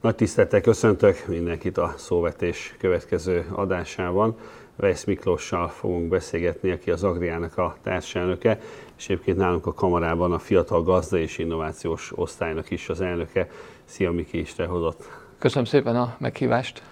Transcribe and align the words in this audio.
Nagy 0.00 0.14
tisztelettel 0.14 0.60
köszöntök 0.60 1.26
mindenkit 1.26 1.78
a 1.78 1.94
szóvetés 1.96 2.74
következő 2.78 3.46
adásában. 3.52 4.36
Vesz 4.76 5.04
Miklóssal 5.04 5.68
fogunk 5.68 6.08
beszélgetni, 6.08 6.70
aki 6.70 6.90
az 6.90 7.04
Agriának 7.04 7.58
a 7.58 7.76
társelnöke, 7.82 8.60
és 8.98 9.08
egyébként 9.08 9.36
nálunk 9.36 9.66
a 9.66 9.72
kamarában 9.72 10.32
a 10.32 10.38
Fiatal 10.38 10.82
Gazda 10.82 11.18
és 11.18 11.38
Innovációs 11.38 12.12
Osztálynak 12.14 12.70
is 12.70 12.88
az 12.88 13.00
elnöke. 13.00 13.48
Szia 13.84 14.10
Miki, 14.12 14.38
is 14.38 14.54
hozott. 14.56 15.08
Köszönöm 15.38 15.64
szépen 15.64 15.96
a 15.96 16.16
meghívást. 16.18 16.82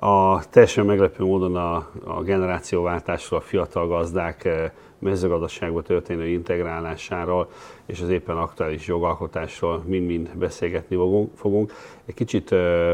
A 0.00 0.48
teljesen 0.50 0.86
meglepő 0.86 1.24
módon 1.24 1.56
a, 1.56 1.88
a 2.04 2.22
generációváltásról, 2.22 3.38
a 3.38 3.42
fiatal 3.42 3.86
gazdák 3.86 4.44
eh, 4.44 4.70
mezőgazdaságba 4.98 5.82
történő 5.82 6.26
integrálásáról 6.26 7.48
és 7.86 8.00
az 8.00 8.08
éppen 8.08 8.36
aktuális 8.36 8.86
jogalkotásról 8.86 9.82
mind-mind 9.86 10.30
beszélgetni 10.36 10.98
fogunk. 11.34 11.72
Egy 12.04 12.14
kicsit 12.14 12.50
uh, 12.50 12.92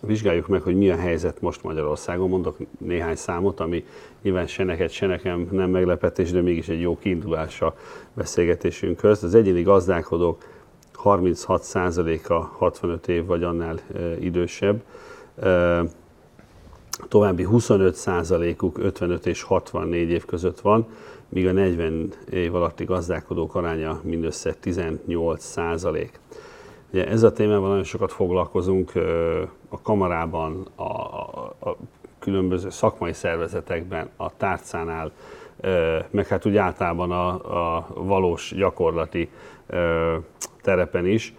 vizsgáljuk 0.00 0.48
meg, 0.48 0.62
hogy 0.62 0.76
mi 0.76 0.90
a 0.90 0.96
helyzet 0.96 1.40
most 1.40 1.62
Magyarországon. 1.62 2.28
Mondok 2.28 2.56
néhány 2.78 3.16
számot, 3.16 3.60
ami 3.60 3.84
nyilván 4.22 4.46
se 4.46 4.64
neked, 4.64 4.90
se 4.90 5.06
nekem 5.06 5.48
nem 5.50 5.70
meglepetés, 5.70 6.30
de 6.30 6.40
mégis 6.40 6.68
egy 6.68 6.80
jó 6.80 6.98
kiindulás 6.98 7.60
a 7.60 7.74
beszélgetésünkhöz. 8.14 9.24
Az 9.24 9.34
egyéni 9.34 9.62
gazdálkodók 9.62 10.44
36%-a 11.04 12.34
65 12.34 13.08
év 13.08 13.26
vagy 13.26 13.42
annál 13.42 13.78
uh, 13.94 14.24
idősebb. 14.24 14.82
További 17.08 17.46
25%-uk 17.50 18.78
55 18.78 19.26
és 19.26 19.42
64 19.42 20.10
év 20.10 20.24
között 20.24 20.60
van, 20.60 20.86
míg 21.28 21.46
a 21.46 21.52
40 21.52 22.12
év 22.30 22.54
alatti 22.54 22.84
gazdálkodók 22.84 23.54
aránya 23.54 24.00
mindössze 24.02 24.54
18 24.54 25.44
százalék. 25.44 26.20
Ugye 26.92 27.06
ez 27.06 27.22
a 27.22 27.32
témával 27.32 27.68
nagyon 27.68 27.84
sokat 27.84 28.12
foglalkozunk 28.12 28.92
a 29.68 29.82
kamarában, 29.82 30.66
a, 30.74 30.82
a, 30.82 31.54
a 31.60 31.76
különböző 32.18 32.70
szakmai 32.70 33.12
szervezetekben, 33.12 34.08
a 34.16 34.36
tárcánál, 34.36 35.12
meg 36.10 36.26
hát 36.26 36.46
úgy 36.46 36.56
általában 36.56 37.10
a, 37.10 37.28
a 37.76 37.86
valós 37.94 38.54
gyakorlati 38.56 39.30
terepen 40.62 41.06
is. 41.06 41.34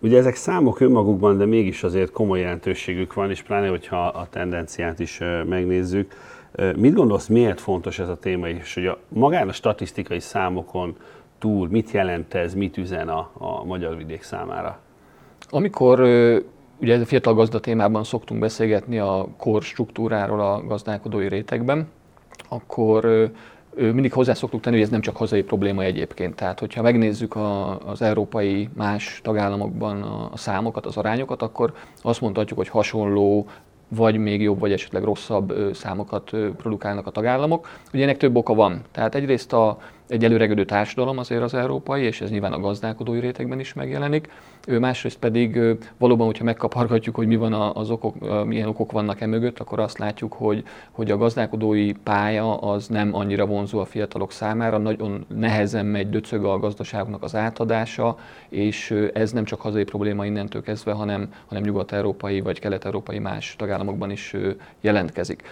Ugye 0.00 0.18
ezek 0.18 0.34
számok 0.34 0.80
önmagukban, 0.80 1.38
de 1.38 1.44
mégis 1.44 1.82
azért 1.82 2.10
komoly 2.10 2.40
jelentőségük 2.40 3.14
van, 3.14 3.30
és 3.30 3.42
pláne, 3.42 3.68
hogyha 3.68 4.06
a 4.06 4.26
tendenciát 4.30 4.98
is 4.98 5.20
megnézzük, 5.48 6.12
Mit 6.76 6.94
gondolsz, 6.94 7.26
miért 7.26 7.60
fontos 7.60 7.98
ez 7.98 8.08
a 8.08 8.16
téma, 8.16 8.48
és 8.48 8.74
hogy 8.74 8.86
a, 8.86 8.98
magán 9.08 9.48
a 9.48 9.52
statisztikai 9.52 10.20
számokon 10.20 10.96
túl 11.38 11.68
mit 11.68 11.90
jelent 11.90 12.34
ez, 12.34 12.54
mit 12.54 12.76
üzen 12.76 13.08
a, 13.08 13.30
a 13.32 13.64
magyar 13.64 13.96
vidék 13.96 14.22
számára? 14.22 14.78
Amikor 15.48 16.00
ugye 16.80 16.94
ez 16.94 17.00
a 17.00 17.04
fiatal 17.04 17.34
gazda 17.34 17.60
témában 17.60 18.04
szoktunk 18.04 18.40
beszélgetni 18.40 18.98
a 18.98 19.28
kor 19.36 19.62
struktúráról 19.62 20.40
a 20.40 20.62
gazdálkodói 20.66 21.28
rétegben, 21.28 21.88
akkor 22.48 23.30
mindig 23.76 24.12
hozzá 24.12 24.34
szoktuk 24.34 24.60
tenni, 24.60 24.76
hogy 24.76 24.84
ez 24.84 24.90
nem 24.90 25.00
csak 25.00 25.16
hazai 25.16 25.42
probléma 25.42 25.82
egyébként. 25.82 26.34
Tehát, 26.34 26.60
hogyha 26.60 26.82
megnézzük 26.82 27.34
a, 27.34 27.78
az 27.78 28.02
európai 28.02 28.68
más 28.76 29.20
tagállamokban 29.22 30.02
a, 30.02 30.28
a 30.32 30.36
számokat, 30.36 30.86
az 30.86 30.96
arányokat, 30.96 31.42
akkor 31.42 31.74
azt 32.02 32.20
mondhatjuk, 32.20 32.58
hogy 32.58 32.68
hasonló 32.68 33.46
vagy 33.88 34.16
még 34.16 34.42
jobb, 34.42 34.58
vagy 34.58 34.72
esetleg 34.72 35.02
rosszabb 35.02 35.54
számokat 35.74 36.30
produkálnak 36.56 37.06
a 37.06 37.10
tagállamok. 37.10 37.68
Ugye 37.92 38.02
ennek 38.02 38.16
több 38.16 38.36
oka 38.36 38.54
van. 38.54 38.82
Tehát 38.92 39.14
egyrészt 39.14 39.52
a, 39.52 39.78
egy 40.08 40.24
előregedő 40.24 40.64
társadalom 40.64 41.18
azért 41.18 41.42
az 41.42 41.54
európai, 41.54 42.02
és 42.02 42.20
ez 42.20 42.30
nyilván 42.30 42.52
a 42.52 42.60
gazdálkodói 42.60 43.20
rétegben 43.20 43.60
is 43.60 43.72
megjelenik. 43.72 44.28
Másrészt 44.66 45.18
pedig 45.18 45.60
valóban, 45.98 46.26
hogyha 46.26 46.44
megkapargatjuk, 46.44 47.14
hogy 47.14 47.26
mi 47.26 47.36
van 47.36 47.52
az 47.52 47.90
okok, 47.90 48.46
milyen 48.46 48.68
okok 48.68 48.92
vannak 48.92 49.20
e 49.20 49.26
mögött, 49.26 49.58
akkor 49.58 49.80
azt 49.80 49.98
látjuk, 49.98 50.32
hogy, 50.32 50.64
hogy 50.90 51.10
a 51.10 51.16
gazdálkodói 51.16 51.92
pálya 51.92 52.56
az 52.56 52.88
nem 52.88 53.14
annyira 53.14 53.46
vonzó 53.46 53.78
a 53.78 53.84
fiatalok 53.84 54.32
számára, 54.32 54.78
nagyon 54.78 55.24
nehezen 55.28 55.86
megy 55.86 56.10
döcög 56.10 56.44
a 56.44 56.58
gazdaságnak 56.58 57.22
az 57.22 57.34
átadása, 57.34 58.18
és 58.48 58.90
ez 59.14 59.32
nem 59.32 59.44
csak 59.44 59.60
hazai 59.60 59.84
probléma 59.84 60.26
innentől 60.26 60.62
kezdve, 60.62 60.92
hanem, 60.92 61.32
hanem 61.46 61.62
nyugat-európai 61.62 62.40
vagy 62.40 62.58
kelet-európai 62.58 63.18
más 63.18 63.54
tagállamokban 63.58 64.10
is 64.10 64.34
jelentkezik. 64.80 65.42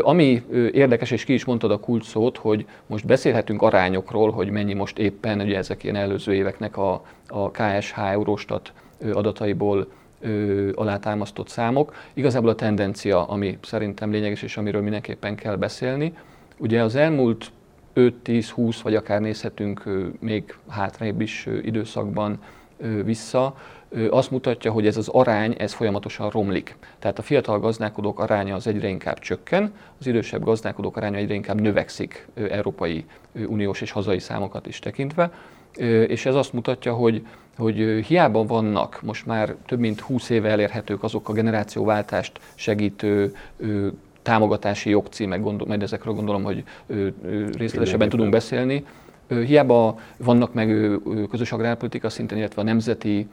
Ami 0.00 0.42
érdekes, 0.72 1.10
és 1.10 1.24
ki 1.24 1.32
is 1.32 1.44
mondtad 1.44 1.70
a 1.70 1.80
kulcs 1.80 2.04
szót, 2.04 2.36
hogy 2.36 2.66
most 2.86 3.06
beszélhetünk 3.06 3.62
arányokról, 3.62 4.30
hogy 4.30 4.50
mennyi 4.50 4.74
most 4.74 4.98
éppen, 4.98 5.40
ugye 5.40 5.56
ezek 5.56 5.84
ilyen 5.84 5.96
előző 5.96 6.34
éveknek 6.34 6.76
a, 6.76 7.04
a 7.28 7.50
KSH 7.50 7.98
Eurostat 7.98 8.72
adataiból 9.12 9.86
alátámasztott 10.74 11.48
számok. 11.48 11.94
Igazából 12.12 12.50
a 12.50 12.54
tendencia, 12.54 13.28
ami 13.28 13.58
szerintem 13.62 14.10
lényeges, 14.10 14.42
és 14.42 14.56
amiről 14.56 14.82
mindenképpen 14.82 15.34
kell 15.34 15.56
beszélni. 15.56 16.16
Ugye 16.56 16.82
az 16.82 16.94
elmúlt 16.94 17.50
5-10-20, 17.94 18.76
vagy 18.82 18.94
akár 18.94 19.20
nézhetünk 19.20 19.82
még 20.20 20.56
hátrébb 20.68 21.20
is 21.20 21.48
időszakban 21.62 22.38
vissza, 23.04 23.56
azt 24.10 24.30
mutatja, 24.30 24.72
hogy 24.72 24.86
ez 24.86 24.96
az 24.96 25.08
arány, 25.08 25.54
ez 25.58 25.72
folyamatosan 25.72 26.30
romlik. 26.30 26.76
Tehát 26.98 27.18
a 27.18 27.22
fiatal 27.22 27.60
gazdálkodók 27.60 28.18
aránya 28.18 28.54
az 28.54 28.66
egyre 28.66 28.88
inkább 28.88 29.18
csökken, 29.18 29.74
az 29.98 30.06
idősebb 30.06 30.44
gazdálkodók 30.44 30.96
aránya 30.96 31.16
egyre 31.16 31.34
inkább 31.34 31.60
növekszik 31.60 32.28
Európai 32.50 33.04
Uniós 33.46 33.80
és 33.80 33.90
hazai 33.90 34.18
számokat 34.18 34.66
is 34.66 34.78
tekintve, 34.78 35.32
és 36.06 36.26
ez 36.26 36.34
azt 36.34 36.52
mutatja, 36.52 36.94
hogy, 36.94 37.26
hogy 37.56 37.76
hiába 38.06 38.44
vannak 38.44 39.00
most 39.02 39.26
már 39.26 39.54
több 39.66 39.78
mint 39.78 40.00
20 40.00 40.30
éve 40.30 40.48
elérhetők 40.48 41.02
azok 41.02 41.28
a 41.28 41.32
generációváltást 41.32 42.40
segítő 42.54 43.34
támogatási 44.22 44.90
jogcímek, 44.90 45.42
gondol, 45.42 45.66
majd 45.66 45.82
ezekről 45.82 46.14
gondolom, 46.14 46.42
hogy 46.42 46.64
részletesebben 47.56 48.08
tudunk 48.08 48.30
beszélni, 48.30 48.84
Hiába 49.28 49.98
vannak 50.16 50.54
meg 50.54 50.98
közös 51.30 51.52
agrárpolitika 51.52 52.08
szinten, 52.08 52.38
illetve 52.38 52.60
a 52.60 52.64
nemzeti 52.64 53.28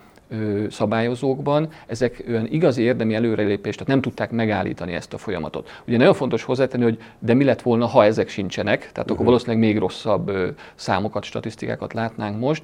szabályozókban, 0.69 1.67
ezek 1.87 2.23
olyan 2.27 2.47
igazi 2.49 2.81
érdemi 2.81 3.13
előrelépést, 3.13 3.77
tehát 3.77 3.93
nem 3.93 4.01
tudták 4.01 4.31
megállítani 4.31 4.93
ezt 4.93 5.13
a 5.13 5.17
folyamatot. 5.17 5.81
Ugye 5.87 5.97
nagyon 5.97 6.13
fontos 6.13 6.43
hozzátenni, 6.43 6.83
hogy 6.83 6.99
de 7.19 7.33
mi 7.33 7.43
lett 7.43 7.61
volna, 7.61 7.85
ha 7.85 8.05
ezek 8.05 8.29
sincsenek, 8.29 8.79
tehát 8.79 8.97
uh-huh. 8.97 9.11
akkor 9.13 9.25
valószínűleg 9.25 9.59
még 9.59 9.77
rosszabb 9.77 10.31
számokat, 10.75 11.23
statisztikákat 11.23 11.93
látnánk 11.93 12.39
most, 12.39 12.63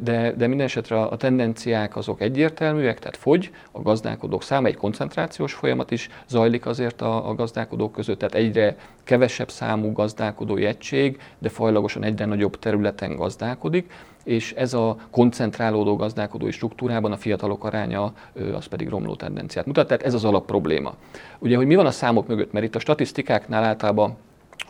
de, 0.00 0.32
de 0.36 0.46
minden 0.46 0.66
esetre 0.66 1.00
a 1.00 1.16
tendenciák 1.16 1.96
azok 1.96 2.20
egyértelműek, 2.20 2.98
tehát 2.98 3.16
fogy, 3.16 3.50
a 3.72 3.82
gazdálkodók 3.82 4.42
száma, 4.42 4.66
egy 4.66 4.76
koncentrációs 4.76 5.52
folyamat 5.52 5.90
is 5.90 6.08
zajlik 6.28 6.66
azért 6.66 7.02
a, 7.02 7.28
a 7.28 7.34
gazdálkodók 7.34 7.92
között, 7.92 8.18
tehát 8.18 8.34
egyre 8.34 8.76
kevesebb 9.04 9.50
számú 9.50 9.92
gazdálkodói 9.92 10.64
egység, 10.64 11.20
de 11.38 11.48
fajlagosan 11.48 12.04
egyre 12.04 12.24
nagyobb 12.24 12.58
területen 12.58 13.16
gazdálkodik, 13.16 13.90
és 14.24 14.52
ez 14.52 14.74
a 14.74 14.96
koncentrálódó 15.10 15.96
gazdálkodói 15.96 16.50
struktúrában 16.50 17.12
a 17.12 17.16
fiatalok 17.16 17.64
aránya 17.64 18.12
az 18.54 18.66
pedig 18.66 18.88
romló 18.88 19.14
tendenciát 19.14 19.66
mutat, 19.66 19.86
tehát 19.86 20.02
ez 20.02 20.14
az 20.14 20.24
alap 20.24 20.46
probléma. 20.46 20.94
Ugye, 21.38 21.56
hogy 21.56 21.66
mi 21.66 21.74
van 21.74 21.86
a 21.86 21.90
számok 21.90 22.26
mögött, 22.26 22.52
mert 22.52 22.64
itt 22.64 22.74
a 22.74 22.78
statisztikáknál 22.80 23.64
általában 23.64 24.16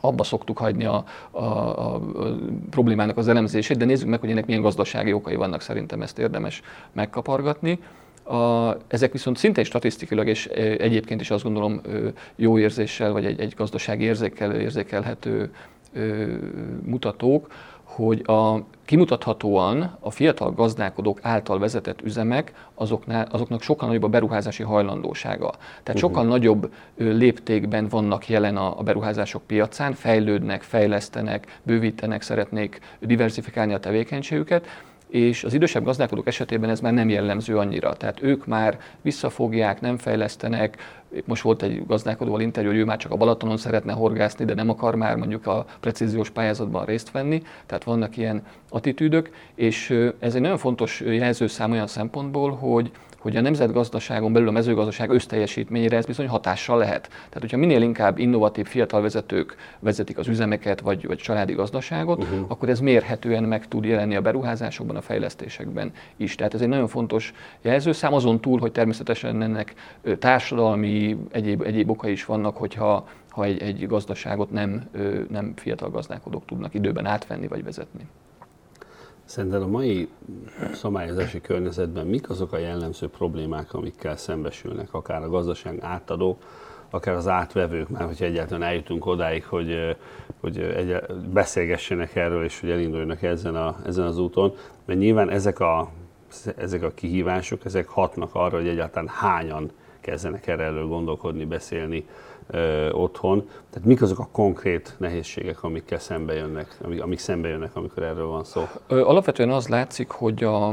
abba 0.00 0.24
szoktuk 0.24 0.58
hagyni 0.58 0.84
a, 0.84 1.04
a, 1.30 1.40
a, 1.40 1.94
a 1.94 2.00
problémának 2.70 3.16
az 3.16 3.28
elemzését, 3.28 3.76
de 3.76 3.84
nézzük 3.84 4.08
meg, 4.08 4.20
hogy 4.20 4.30
ennek 4.30 4.46
milyen 4.46 4.62
gazdasági 4.62 5.12
okai 5.12 5.34
vannak, 5.34 5.60
szerintem 5.60 6.02
ezt 6.02 6.18
érdemes 6.18 6.62
megkapargatni. 6.92 7.78
A, 8.22 8.70
ezek 8.88 9.12
viszont 9.12 9.36
szintén 9.36 9.64
statisztikailag 9.64 10.28
és 10.28 10.46
egyébként 10.46 11.20
is 11.20 11.30
azt 11.30 11.42
gondolom 11.42 11.80
jó 12.36 12.58
érzéssel, 12.58 13.12
vagy 13.12 13.24
egy, 13.24 13.40
egy 13.40 13.54
gazdasági 13.56 14.04
érzékel, 14.04 14.54
érzékelhető 14.54 15.50
mutatók, 16.82 17.46
hogy 17.94 18.22
a, 18.26 18.64
kimutathatóan 18.84 19.96
a 20.00 20.10
fiatal 20.10 20.52
gazdálkodók 20.52 21.18
által 21.22 21.58
vezetett 21.58 22.02
üzemek 22.02 22.52
azoknál, 22.74 23.26
azoknak 23.30 23.62
sokkal 23.62 23.88
nagyobb 23.88 24.02
a 24.02 24.08
beruházási 24.08 24.62
hajlandósága. 24.62 25.50
Tehát 25.50 25.80
uh-huh. 25.86 26.00
sokkal 26.00 26.24
nagyobb 26.24 26.72
léptékben 26.96 27.88
vannak 27.88 28.28
jelen 28.28 28.56
a, 28.56 28.78
a 28.78 28.82
beruházások 28.82 29.42
piacán, 29.46 29.92
fejlődnek, 29.92 30.62
fejlesztenek, 30.62 31.60
bővítenek, 31.62 32.22
szeretnék 32.22 32.80
diversifikálni 33.00 33.72
a 33.72 33.80
tevékenységüket, 33.80 34.66
és 35.08 35.44
az 35.44 35.54
idősebb 35.54 35.84
gazdálkodók 35.84 36.26
esetében 36.26 36.70
ez 36.70 36.80
már 36.80 36.92
nem 36.92 37.08
jellemző 37.08 37.58
annyira. 37.58 37.94
Tehát 37.94 38.22
ők 38.22 38.46
már 38.46 38.78
visszafogják, 39.00 39.80
nem 39.80 39.96
fejlesztenek. 39.96 41.01
Most 41.24 41.42
volt 41.42 41.62
egy 41.62 41.86
gazdálkodóval 41.86 42.40
interjú, 42.40 42.70
hogy 42.70 42.78
ő 42.78 42.84
már 42.84 42.96
csak 42.96 43.12
a 43.12 43.16
Balatonon 43.16 43.56
szeretne 43.56 43.92
horgászni, 43.92 44.44
de 44.44 44.54
nem 44.54 44.68
akar 44.68 44.94
már 44.94 45.16
mondjuk 45.16 45.46
a 45.46 45.64
precíziós 45.80 46.30
pályázatban 46.30 46.84
részt 46.84 47.10
venni. 47.10 47.42
Tehát 47.66 47.84
vannak 47.84 48.16
ilyen 48.16 48.42
attitűdök, 48.68 49.30
és 49.54 50.10
ez 50.18 50.34
egy 50.34 50.40
nagyon 50.40 50.58
fontos 50.58 51.00
jelzőszám 51.00 51.70
olyan 51.70 51.86
szempontból, 51.86 52.50
hogy 52.50 52.90
hogy 53.22 53.36
a 53.36 53.40
nemzetgazdaságon 53.40 54.32
belül 54.32 54.48
a 54.48 54.50
mezőgazdaság 54.50 55.10
összteljesítményére 55.10 55.96
ez 55.96 56.06
bizony 56.06 56.28
hatással 56.28 56.78
lehet. 56.78 57.08
Tehát, 57.08 57.40
hogyha 57.40 57.56
minél 57.56 57.82
inkább 57.82 58.18
innovatív 58.18 58.66
fiatal 58.66 59.00
vezetők 59.00 59.56
vezetik 59.78 60.18
az 60.18 60.28
üzemeket 60.28 60.80
vagy, 60.80 61.06
vagy 61.06 61.18
családi 61.18 61.52
gazdaságot, 61.52 62.22
uh-huh. 62.22 62.44
akkor 62.48 62.68
ez 62.68 62.80
mérhetően 62.80 63.42
meg 63.42 63.68
tud 63.68 63.84
jelenni 63.84 64.16
a 64.16 64.20
beruházásokban, 64.20 64.96
a 64.96 65.00
fejlesztésekben 65.00 65.92
is. 66.16 66.34
Tehát 66.34 66.54
ez 66.54 66.60
egy 66.60 66.68
nagyon 66.68 66.88
fontos 66.88 67.32
jelzőszám, 67.60 68.14
azon 68.14 68.40
túl, 68.40 68.58
hogy 68.58 68.72
természetesen 68.72 69.42
ennek 69.42 69.74
társadalmi, 70.18 71.01
egyéb, 71.30 71.62
egyéb 71.62 71.90
okai 71.90 72.12
is 72.12 72.24
vannak, 72.24 72.56
hogyha 72.56 73.08
ha 73.28 73.44
egy, 73.44 73.62
egy 73.62 73.86
gazdaságot 73.86 74.50
nem, 74.50 74.88
nem 75.28 75.52
fiatal 75.56 75.90
gazdálkodók 75.90 76.44
tudnak 76.44 76.74
időben 76.74 77.06
átvenni 77.06 77.48
vagy 77.48 77.64
vezetni. 77.64 78.06
Szerinted 79.24 79.62
a 79.62 79.66
mai 79.66 80.08
szabályozási 80.72 81.40
környezetben 81.40 82.06
mik 82.06 82.30
azok 82.30 82.52
a 82.52 82.58
jellemző 82.58 83.08
problémák, 83.08 83.74
amikkel 83.74 84.16
szembesülnek, 84.16 84.94
akár 84.94 85.22
a 85.22 85.28
gazdaság 85.28 85.78
átadók, 85.80 86.42
akár 86.90 87.14
az 87.14 87.28
átvevők, 87.28 87.88
már 87.88 88.06
hogyha 88.06 88.24
egyáltalán 88.24 88.68
eljutunk 88.68 89.06
odáig, 89.06 89.44
hogy, 89.44 89.96
hogy 90.40 90.58
egy, 90.58 90.96
beszélgessenek 91.32 92.16
erről, 92.16 92.44
és 92.44 92.60
hogy 92.60 92.70
elinduljanak 92.70 93.22
ezen, 93.22 93.54
a, 93.54 93.76
ezen 93.86 94.04
az 94.04 94.18
úton, 94.18 94.54
mert 94.84 94.98
nyilván 94.98 95.30
ezek 95.30 95.60
a, 95.60 95.90
ezek 96.56 96.82
a 96.82 96.90
kihívások, 96.90 97.64
ezek 97.64 97.88
hatnak 97.88 98.34
arra, 98.34 98.56
hogy 98.56 98.68
egyáltalán 98.68 99.08
hányan 99.08 99.70
kezdenek 100.02 100.46
erről 100.46 100.86
gondolkodni, 100.86 101.44
beszélni, 101.44 102.06
ö, 102.50 102.90
otthon. 102.90 103.48
Tehát 103.70 103.88
mik 103.88 104.02
azok 104.02 104.18
a 104.18 104.28
konkrét 104.32 104.94
nehézségek, 104.98 105.62
amikkel 105.62 105.98
szembe 105.98 106.34
jönnek, 106.34 106.76
amik, 106.82 107.02
amik 107.02 107.18
szembe 107.18 107.48
jönnek, 107.48 107.76
amikor 107.76 108.02
erről 108.02 108.26
van 108.26 108.44
szó? 108.44 108.68
Alapvetően 108.88 109.50
az 109.50 109.68
látszik, 109.68 110.10
hogy 110.10 110.44
a, 110.44 110.68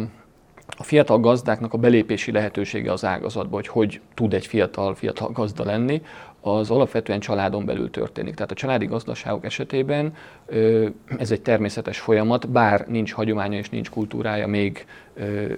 a 0.77 0.83
fiatal 0.83 1.19
gazdáknak 1.19 1.73
a 1.73 1.77
belépési 1.77 2.31
lehetősége 2.31 2.91
az 2.91 3.05
ágazatba, 3.05 3.55
hogy 3.55 3.67
hogy 3.67 4.01
tud 4.13 4.33
egy 4.33 4.45
fiatal, 4.45 4.95
fiatal 4.95 5.31
gazda 5.31 5.63
lenni, 5.63 6.01
az 6.41 6.69
alapvetően 6.69 7.19
családon 7.19 7.65
belül 7.65 7.89
történik. 7.89 8.35
Tehát 8.35 8.51
a 8.51 8.55
családi 8.55 8.85
gazdaságok 8.85 9.45
esetében 9.45 10.13
ez 11.17 11.31
egy 11.31 11.41
természetes 11.41 11.99
folyamat, 11.99 12.49
bár 12.49 12.85
nincs 12.87 13.13
hagyománya 13.13 13.57
és 13.57 13.69
nincs 13.69 13.89
kultúrája 13.89 14.47
még 14.47 14.85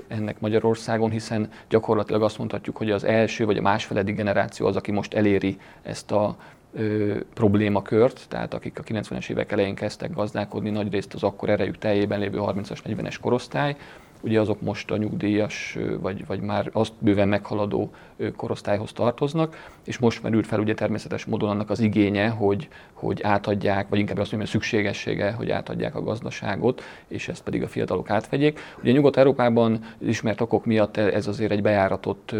ennek 0.07 0.39
Magyarországon, 0.39 1.09
hiszen 1.09 1.49
gyakorlatilag 1.69 2.21
azt 2.21 2.37
mondhatjuk, 2.37 2.77
hogy 2.77 2.91
az 2.91 3.03
első 3.03 3.45
vagy 3.45 3.57
a 3.57 3.61
másfeledi 3.61 4.11
generáció 4.11 4.67
az, 4.67 4.75
aki 4.75 4.91
most 4.91 5.13
eléri 5.13 5.57
ezt 5.81 6.11
a 6.11 6.35
ö, 6.73 7.15
problémakört, 7.33 8.25
tehát 8.27 8.53
akik 8.53 8.79
a 8.79 8.83
90-es 8.83 9.29
évek 9.29 9.51
elején 9.51 9.75
kezdtek 9.75 10.13
gazdálkodni, 10.13 10.69
nagyrészt 10.69 11.13
az 11.13 11.23
akkor 11.23 11.49
erejük 11.49 11.77
teljében 11.77 12.19
lévő 12.19 12.37
30-as, 12.41 12.79
40-es 12.85 13.15
korosztály, 13.21 13.75
ugye 14.21 14.39
azok 14.39 14.61
most 14.61 14.91
a 14.91 14.97
nyugdíjas, 14.97 15.77
vagy, 15.99 16.25
vagy 16.25 16.39
már 16.39 16.69
azt 16.73 16.93
bőven 16.99 17.27
meghaladó 17.27 17.91
korosztályhoz 18.35 18.91
tartoznak, 18.91 19.69
és 19.83 19.97
most 19.97 20.23
merült 20.23 20.47
fel 20.47 20.59
ugye 20.59 20.73
természetes 20.73 21.25
módon 21.25 21.49
annak 21.49 21.69
az 21.69 21.79
igénye, 21.79 22.27
hogy, 22.27 22.67
hogy 22.93 23.21
átadják, 23.21 23.89
vagy 23.89 23.99
inkább 23.99 24.17
azt 24.17 24.31
mondjam, 24.31 24.53
a 24.53 24.57
szükségessége, 24.57 25.31
hogy 25.31 25.49
átadják 25.49 25.95
a 25.95 26.03
gazdaságot, 26.03 26.83
és 27.07 27.27
ezt 27.27 27.43
pedig 27.43 27.63
a 27.63 27.67
fiatalok 27.67 28.09
átvegyék. 28.09 28.59
Ugye 28.81 28.91
Nyugat-Európában 28.91 29.79
ismert 29.97 30.41
okok 30.41 30.65
miatt 30.65 30.97
ez 30.97 31.27
azért 31.27 31.51
egy 31.51 31.61
bejáratott 31.61 32.35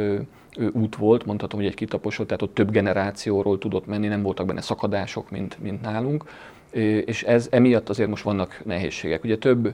út 0.71 0.95
volt, 0.95 1.25
mondhatom, 1.25 1.59
hogy 1.59 1.69
egy 1.69 1.75
kitaposott, 1.75 2.27
tehát 2.27 2.41
ott 2.41 2.53
több 2.53 2.71
generációról 2.71 3.57
tudott 3.57 3.85
menni, 3.85 4.07
nem 4.07 4.21
voltak 4.21 4.45
benne 4.45 4.61
szakadások, 4.61 5.29
mint, 5.29 5.57
mint 5.61 5.81
nálunk, 5.81 6.23
és 7.05 7.23
ez 7.23 7.47
emiatt 7.51 7.89
azért 7.89 8.09
most 8.09 8.23
vannak 8.23 8.61
nehézségek. 8.65 9.23
Ugye 9.23 9.37
több 9.37 9.73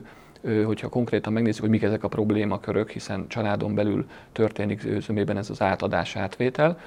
hogyha 0.64 0.88
konkrétan 0.88 1.32
megnézzük, 1.32 1.60
hogy 1.60 1.70
mik 1.70 1.82
ezek 1.82 2.04
a 2.04 2.08
problémakörök, 2.08 2.90
hiszen 2.90 3.28
családon 3.28 3.74
belül 3.74 4.06
történik 4.32 4.80
zömében 4.98 5.36
ez 5.36 5.50
az 5.50 5.62
átadás, 5.62 6.16
átvétel, 6.16 6.78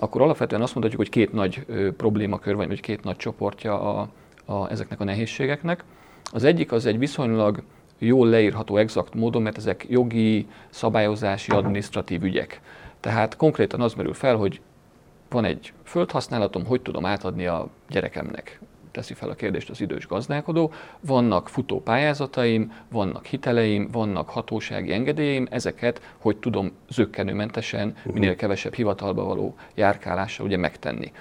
akkor 0.00 0.22
alapvetően 0.22 0.62
azt 0.62 0.74
mondhatjuk, 0.74 1.02
hogy 1.02 1.12
két 1.20 1.32
nagy 1.32 1.66
problémakör, 1.96 2.54
vagy 2.54 2.80
két 2.80 3.04
nagy 3.04 3.16
csoportja 3.16 3.80
a, 3.80 4.08
a, 4.44 4.70
ezeknek 4.70 5.00
a 5.00 5.04
nehézségeknek. 5.04 5.84
Az 6.32 6.44
egyik 6.44 6.72
az 6.72 6.86
egy 6.86 6.98
viszonylag 6.98 7.62
jól 7.98 8.28
leírható 8.28 8.76
exakt 8.76 9.14
módon, 9.14 9.42
mert 9.42 9.56
ezek 9.56 9.86
jogi, 9.88 10.46
szabályozási, 10.70 11.50
adminisztratív 11.50 12.22
ügyek. 12.22 12.60
Tehát 13.00 13.36
konkrétan 13.36 13.80
az 13.80 13.94
merül 13.94 14.14
fel, 14.14 14.36
hogy 14.36 14.60
van 15.30 15.44
egy 15.44 15.72
földhasználatom, 15.82 16.64
hogy 16.64 16.82
tudom 16.82 17.04
átadni 17.04 17.46
a 17.46 17.68
gyerekemnek 17.88 18.60
teszi 18.96 19.14
fel 19.14 19.28
a 19.28 19.34
kérdést 19.34 19.70
az 19.70 19.80
idős 19.80 20.06
gazdálkodó. 20.06 20.72
Vannak 21.00 21.48
futó 21.48 21.82
pályázataim, 21.82 22.72
vannak 22.90 23.26
hiteleim, 23.26 23.88
vannak 23.92 24.28
hatósági 24.28 24.92
engedélyeim, 24.92 25.46
ezeket 25.50 26.00
hogy 26.18 26.36
tudom 26.36 26.72
zöggenőmentesen, 26.88 27.88
uh-huh. 27.88 28.12
minél 28.12 28.36
kevesebb 28.36 28.74
hivatalba 28.74 29.24
való 29.24 29.54
járkálással 29.74 30.46
ugye 30.46 30.56
megtenni. 30.56 31.12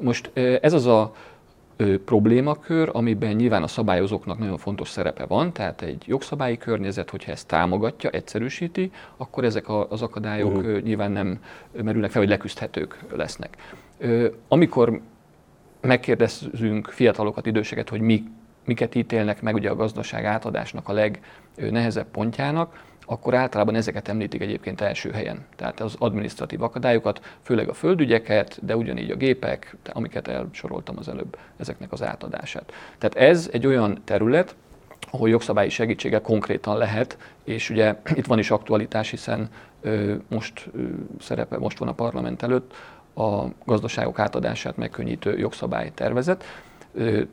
Most 0.00 0.30
ez 0.60 0.72
az 0.72 0.86
a 0.86 1.14
problémakör, 2.04 2.90
amiben 2.92 3.34
nyilván 3.34 3.62
a 3.62 3.66
szabályozóknak 3.66 4.38
nagyon 4.38 4.56
fontos 4.56 4.88
szerepe 4.88 5.24
van, 5.24 5.52
tehát 5.52 5.82
egy 5.82 6.04
jogszabályi 6.06 6.56
környezet, 6.56 7.10
hogyha 7.10 7.32
ezt 7.32 7.46
támogatja, 7.46 8.10
egyszerűsíti, 8.10 8.90
akkor 9.16 9.44
ezek 9.44 9.68
az 9.68 10.02
akadályok 10.02 10.56
uh-huh. 10.56 10.80
nyilván 10.80 11.12
nem 11.12 11.40
merülnek 11.82 12.10
fel, 12.10 12.20
vagy 12.20 12.30
leküzdhetők 12.30 12.98
lesznek. 13.16 13.56
Amikor 14.48 15.00
megkérdezünk 15.80 16.88
fiatalokat, 16.88 17.46
időseket, 17.46 17.88
hogy 17.88 18.00
mi, 18.00 18.24
miket 18.64 18.94
ítélnek 18.94 19.42
meg 19.42 19.54
ugye 19.54 19.70
a 19.70 19.76
gazdaság 19.76 20.24
átadásnak 20.24 20.88
a 20.88 20.92
legnehezebb 20.92 22.06
pontjának, 22.10 22.84
akkor 23.06 23.34
általában 23.34 23.74
ezeket 23.74 24.08
említik 24.08 24.40
egyébként 24.40 24.80
első 24.80 25.10
helyen. 25.10 25.44
Tehát 25.56 25.80
az 25.80 25.94
administratív 25.98 26.62
akadályokat, 26.62 27.20
főleg 27.42 27.68
a 27.68 27.74
földügyeket, 27.74 28.64
de 28.64 28.76
ugyanígy 28.76 29.10
a 29.10 29.16
gépek, 29.16 29.76
amiket 29.92 30.28
elsoroltam 30.28 30.96
az 30.98 31.08
előbb, 31.08 31.38
ezeknek 31.56 31.92
az 31.92 32.02
átadását. 32.02 32.72
Tehát 32.98 33.30
ez 33.30 33.48
egy 33.52 33.66
olyan 33.66 33.98
terület, 34.04 34.56
ahol 35.10 35.28
jogszabályi 35.28 35.68
segítsége 35.68 36.20
konkrétan 36.20 36.78
lehet, 36.78 37.18
és 37.44 37.70
ugye 37.70 37.94
itt 38.14 38.26
van 38.26 38.38
is 38.38 38.50
aktualitás, 38.50 39.10
hiszen 39.10 39.48
ö, 39.80 40.14
most 40.28 40.68
ö, 40.74 40.82
szerepe, 41.20 41.58
most 41.58 41.78
van 41.78 41.88
a 41.88 41.92
parlament 41.92 42.42
előtt 42.42 42.74
a 43.16 43.44
gazdaságok 43.64 44.18
átadását 44.18 44.76
megkönnyítő 44.76 45.38
jogszabálytervezet. 45.38 46.44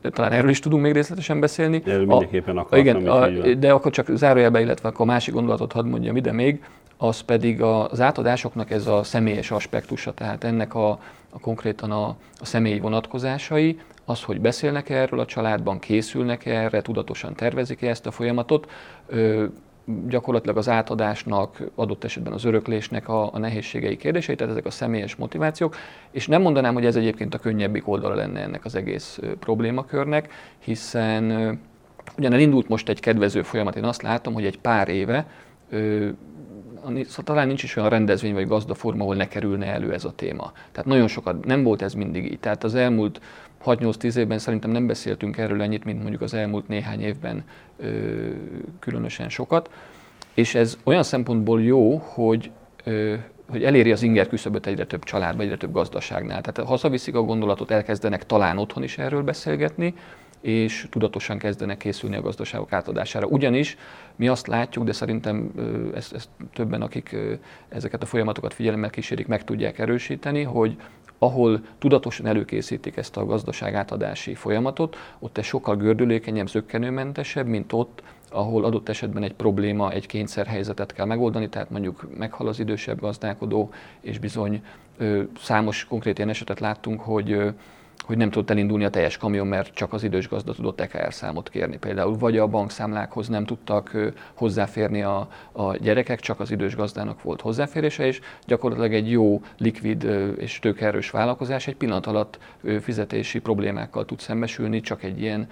Talán 0.02 0.32
erről 0.32 0.50
is 0.50 0.60
tudunk 0.60 0.82
még 0.82 0.92
részletesen 0.92 1.40
beszélni. 1.40 1.82
Erről 1.86 2.06
mindenképpen 2.06 2.56
akartam. 2.56 2.78
Igen, 2.78 3.06
a, 3.06 3.28
de 3.54 3.72
akkor 3.72 3.92
csak 3.92 4.06
zárójelbe, 4.14 4.60
illetve 4.60 4.88
akkor 4.88 5.00
a 5.00 5.10
másik 5.10 5.34
gondolatot 5.34 5.72
hadd 5.72 5.86
mondjam 5.86 6.16
ide 6.16 6.32
még, 6.32 6.64
az 6.96 7.20
pedig 7.20 7.62
az 7.62 8.00
átadásoknak 8.00 8.70
ez 8.70 8.86
a 8.86 9.02
személyes 9.02 9.50
aspektusa, 9.50 10.12
tehát 10.12 10.44
ennek 10.44 10.74
a, 10.74 10.90
a 11.30 11.40
konkrétan 11.40 11.90
a, 11.90 12.06
a 12.40 12.44
személyi 12.44 12.80
vonatkozásai, 12.80 13.78
az, 14.04 14.22
hogy 14.22 14.40
beszélnek 14.40 14.90
erről 14.90 15.20
a 15.20 15.24
családban, 15.24 15.78
készülnek 15.78 16.46
erre, 16.46 16.82
tudatosan 16.82 17.34
tervezik 17.34 17.82
-e 17.82 17.88
ezt 17.88 18.06
a 18.06 18.10
folyamatot, 18.10 18.70
gyakorlatilag 20.08 20.56
az 20.56 20.68
átadásnak, 20.68 21.62
adott 21.74 22.04
esetben 22.04 22.32
az 22.32 22.44
öröklésnek 22.44 23.08
a, 23.08 23.34
a 23.34 23.38
nehézségei 23.38 23.96
kérdései, 23.96 24.34
tehát 24.34 24.52
ezek 24.52 24.66
a 24.66 24.70
személyes 24.70 25.16
motivációk, 25.16 25.76
és 26.10 26.26
nem 26.26 26.42
mondanám, 26.42 26.74
hogy 26.74 26.86
ez 26.86 26.96
egyébként 26.96 27.34
a 27.34 27.38
könnyebbik 27.38 27.88
oldala 27.88 28.14
lenne 28.14 28.40
ennek 28.40 28.64
az 28.64 28.74
egész 28.74 29.20
problémakörnek, 29.38 30.32
hiszen 30.58 31.24
ugyan 32.18 32.32
elindult 32.32 32.68
most 32.68 32.88
egy 32.88 33.00
kedvező 33.00 33.42
folyamat, 33.42 33.76
én 33.76 33.84
azt 33.84 34.02
látom, 34.02 34.34
hogy 34.34 34.44
egy 34.46 34.58
pár 34.58 34.88
éve 34.88 35.26
szóval 36.84 37.24
talán 37.24 37.46
nincs 37.46 37.62
is 37.62 37.76
olyan 37.76 37.88
rendezvény 37.88 38.32
vagy 38.32 38.46
gazdaforma, 38.46 39.02
ahol 39.02 39.14
ne 39.14 39.28
kerülne 39.28 39.66
elő 39.66 39.92
ez 39.92 40.04
a 40.04 40.12
téma. 40.12 40.52
Tehát 40.72 40.88
nagyon 40.88 41.08
sokat, 41.08 41.44
nem 41.44 41.62
volt 41.62 41.82
ez 41.82 41.94
mindig 41.94 42.24
így. 42.24 42.38
Tehát 42.38 42.64
az 42.64 42.74
elmúlt 42.74 43.20
6-8-10 43.64 44.16
évben 44.16 44.38
szerintem 44.38 44.70
nem 44.70 44.86
beszéltünk 44.86 45.38
erről 45.38 45.62
ennyit, 45.62 45.84
mint 45.84 46.00
mondjuk 46.00 46.22
az 46.22 46.34
elmúlt 46.34 46.68
néhány 46.68 47.00
évben 47.00 47.44
ö, 47.76 47.88
különösen 48.78 49.28
sokat. 49.28 49.70
És 50.34 50.54
ez 50.54 50.78
olyan 50.84 51.02
szempontból 51.02 51.62
jó, 51.62 51.96
hogy 51.96 52.50
ö, 52.84 53.14
hogy 53.50 53.64
eléri 53.64 53.92
az 53.92 54.02
inger 54.02 54.28
küszöböt 54.28 54.66
egyre 54.66 54.86
több 54.86 55.02
családba, 55.02 55.42
egyre 55.42 55.56
több 55.56 55.72
gazdaságnál. 55.72 56.40
Tehát 56.40 56.70
hazaviszik 56.70 57.14
a 57.14 57.22
gondolatot, 57.22 57.70
elkezdenek 57.70 58.26
talán 58.26 58.58
otthon 58.58 58.82
is 58.82 58.98
erről 58.98 59.22
beszélgetni, 59.22 59.94
és 60.40 60.86
tudatosan 60.90 61.38
kezdenek 61.38 61.76
készülni 61.76 62.16
a 62.16 62.20
gazdaságok 62.20 62.72
átadására. 62.72 63.26
Ugyanis 63.26 63.76
mi 64.16 64.28
azt 64.28 64.46
látjuk, 64.46 64.84
de 64.84 64.92
szerintem 64.92 65.50
ezt, 65.94 66.12
ezt 66.12 66.28
többen, 66.52 66.82
akik 66.82 67.16
ezeket 67.68 68.02
a 68.02 68.06
folyamatokat 68.06 68.54
figyelemmel 68.54 68.90
kísérik, 68.90 69.26
meg 69.26 69.44
tudják 69.44 69.78
erősíteni, 69.78 70.42
hogy 70.42 70.76
ahol 71.18 71.60
tudatosan 71.78 72.26
előkészítik 72.26 72.96
ezt 72.96 73.16
a 73.16 73.24
gazdaság 73.24 73.74
átadási 73.74 74.34
folyamatot, 74.34 74.96
ott 75.18 75.38
ez 75.38 75.44
sokkal 75.44 75.76
gördülékenyebb, 75.76 76.48
zöggenőmentesebb, 76.48 77.46
mint 77.46 77.72
ott, 77.72 78.02
ahol 78.30 78.64
adott 78.64 78.88
esetben 78.88 79.22
egy 79.22 79.34
probléma, 79.34 79.90
egy 79.90 80.06
kényszerhelyzetet 80.06 80.92
kell 80.92 81.06
megoldani, 81.06 81.48
tehát 81.48 81.70
mondjuk 81.70 82.08
meghal 82.18 82.48
az 82.48 82.58
idősebb 82.58 83.00
gazdálkodó, 83.00 83.70
és 84.00 84.18
bizony 84.18 84.62
ö, 84.96 85.22
számos 85.38 85.84
konkrét 85.84 86.16
ilyen 86.16 86.30
esetet 86.30 86.60
láttunk, 86.60 87.00
hogy 87.00 87.32
ö, 87.32 87.48
hogy 88.04 88.16
nem 88.16 88.30
tudott 88.30 88.50
elindulni 88.50 88.84
a 88.84 88.90
teljes 88.90 89.16
kamion, 89.16 89.46
mert 89.46 89.74
csak 89.74 89.92
az 89.92 90.02
idős 90.02 90.28
gazda 90.28 90.52
tudott 90.52 90.80
EKR 90.80 91.12
számot 91.12 91.48
kérni 91.48 91.76
például, 91.76 92.16
vagy 92.18 92.38
a 92.38 92.46
bankszámlákhoz 92.46 93.28
nem 93.28 93.44
tudtak 93.44 94.12
hozzáférni 94.34 95.02
a, 95.02 95.28
a 95.52 95.76
gyerekek, 95.76 96.20
csak 96.20 96.40
az 96.40 96.50
idős 96.50 96.76
gazdának 96.76 97.22
volt 97.22 97.40
hozzáférése, 97.40 98.06
és 98.06 98.20
gyakorlatilag 98.46 98.94
egy 98.94 99.10
jó, 99.10 99.42
likvid 99.58 100.06
és 100.38 100.58
tőkerős 100.58 101.10
vállalkozás 101.10 101.66
egy 101.66 101.76
pillanat 101.76 102.06
alatt 102.06 102.38
fizetési 102.80 103.38
problémákkal 103.38 104.04
tud 104.04 104.20
szembesülni, 104.20 104.80
csak 104.80 105.02
egy 105.02 105.20
ilyen 105.20 105.48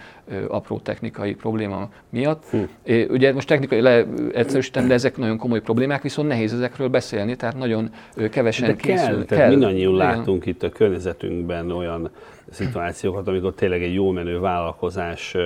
apró 0.49 0.79
technikai 0.79 1.35
probléma 1.35 1.89
miatt. 2.09 2.45
Hm. 2.51 2.93
Ugye 3.09 3.33
most 3.33 3.49
technikai 3.49 3.81
leegyszerűsítem, 3.81 4.89
de 4.89 4.95
ezek 4.95 5.17
nagyon 5.17 5.37
komoly 5.39 5.61
problémák, 5.61 6.03
viszont 6.03 6.29
nehéz 6.29 6.53
ezekről 6.53 6.89
beszélni, 6.89 7.37
tehát 7.37 7.59
nagyon 7.59 7.91
kevesen 8.31 8.69
de 8.69 8.77
készül. 8.77 8.97
Kell, 8.97 9.25
tehát 9.25 9.45
kell. 9.45 9.49
mindannyian 9.49 9.95
látunk 9.95 10.47
itt 10.47 10.63
a 10.63 10.69
környezetünkben 10.69 11.71
olyan 11.71 12.11
szituációkat, 12.53 13.29
amikor 13.29 13.55
tényleg 13.55 13.83
egy 13.83 13.95
jó 13.95 14.11
menő 14.11 14.41
vállalkozás, 14.41 15.37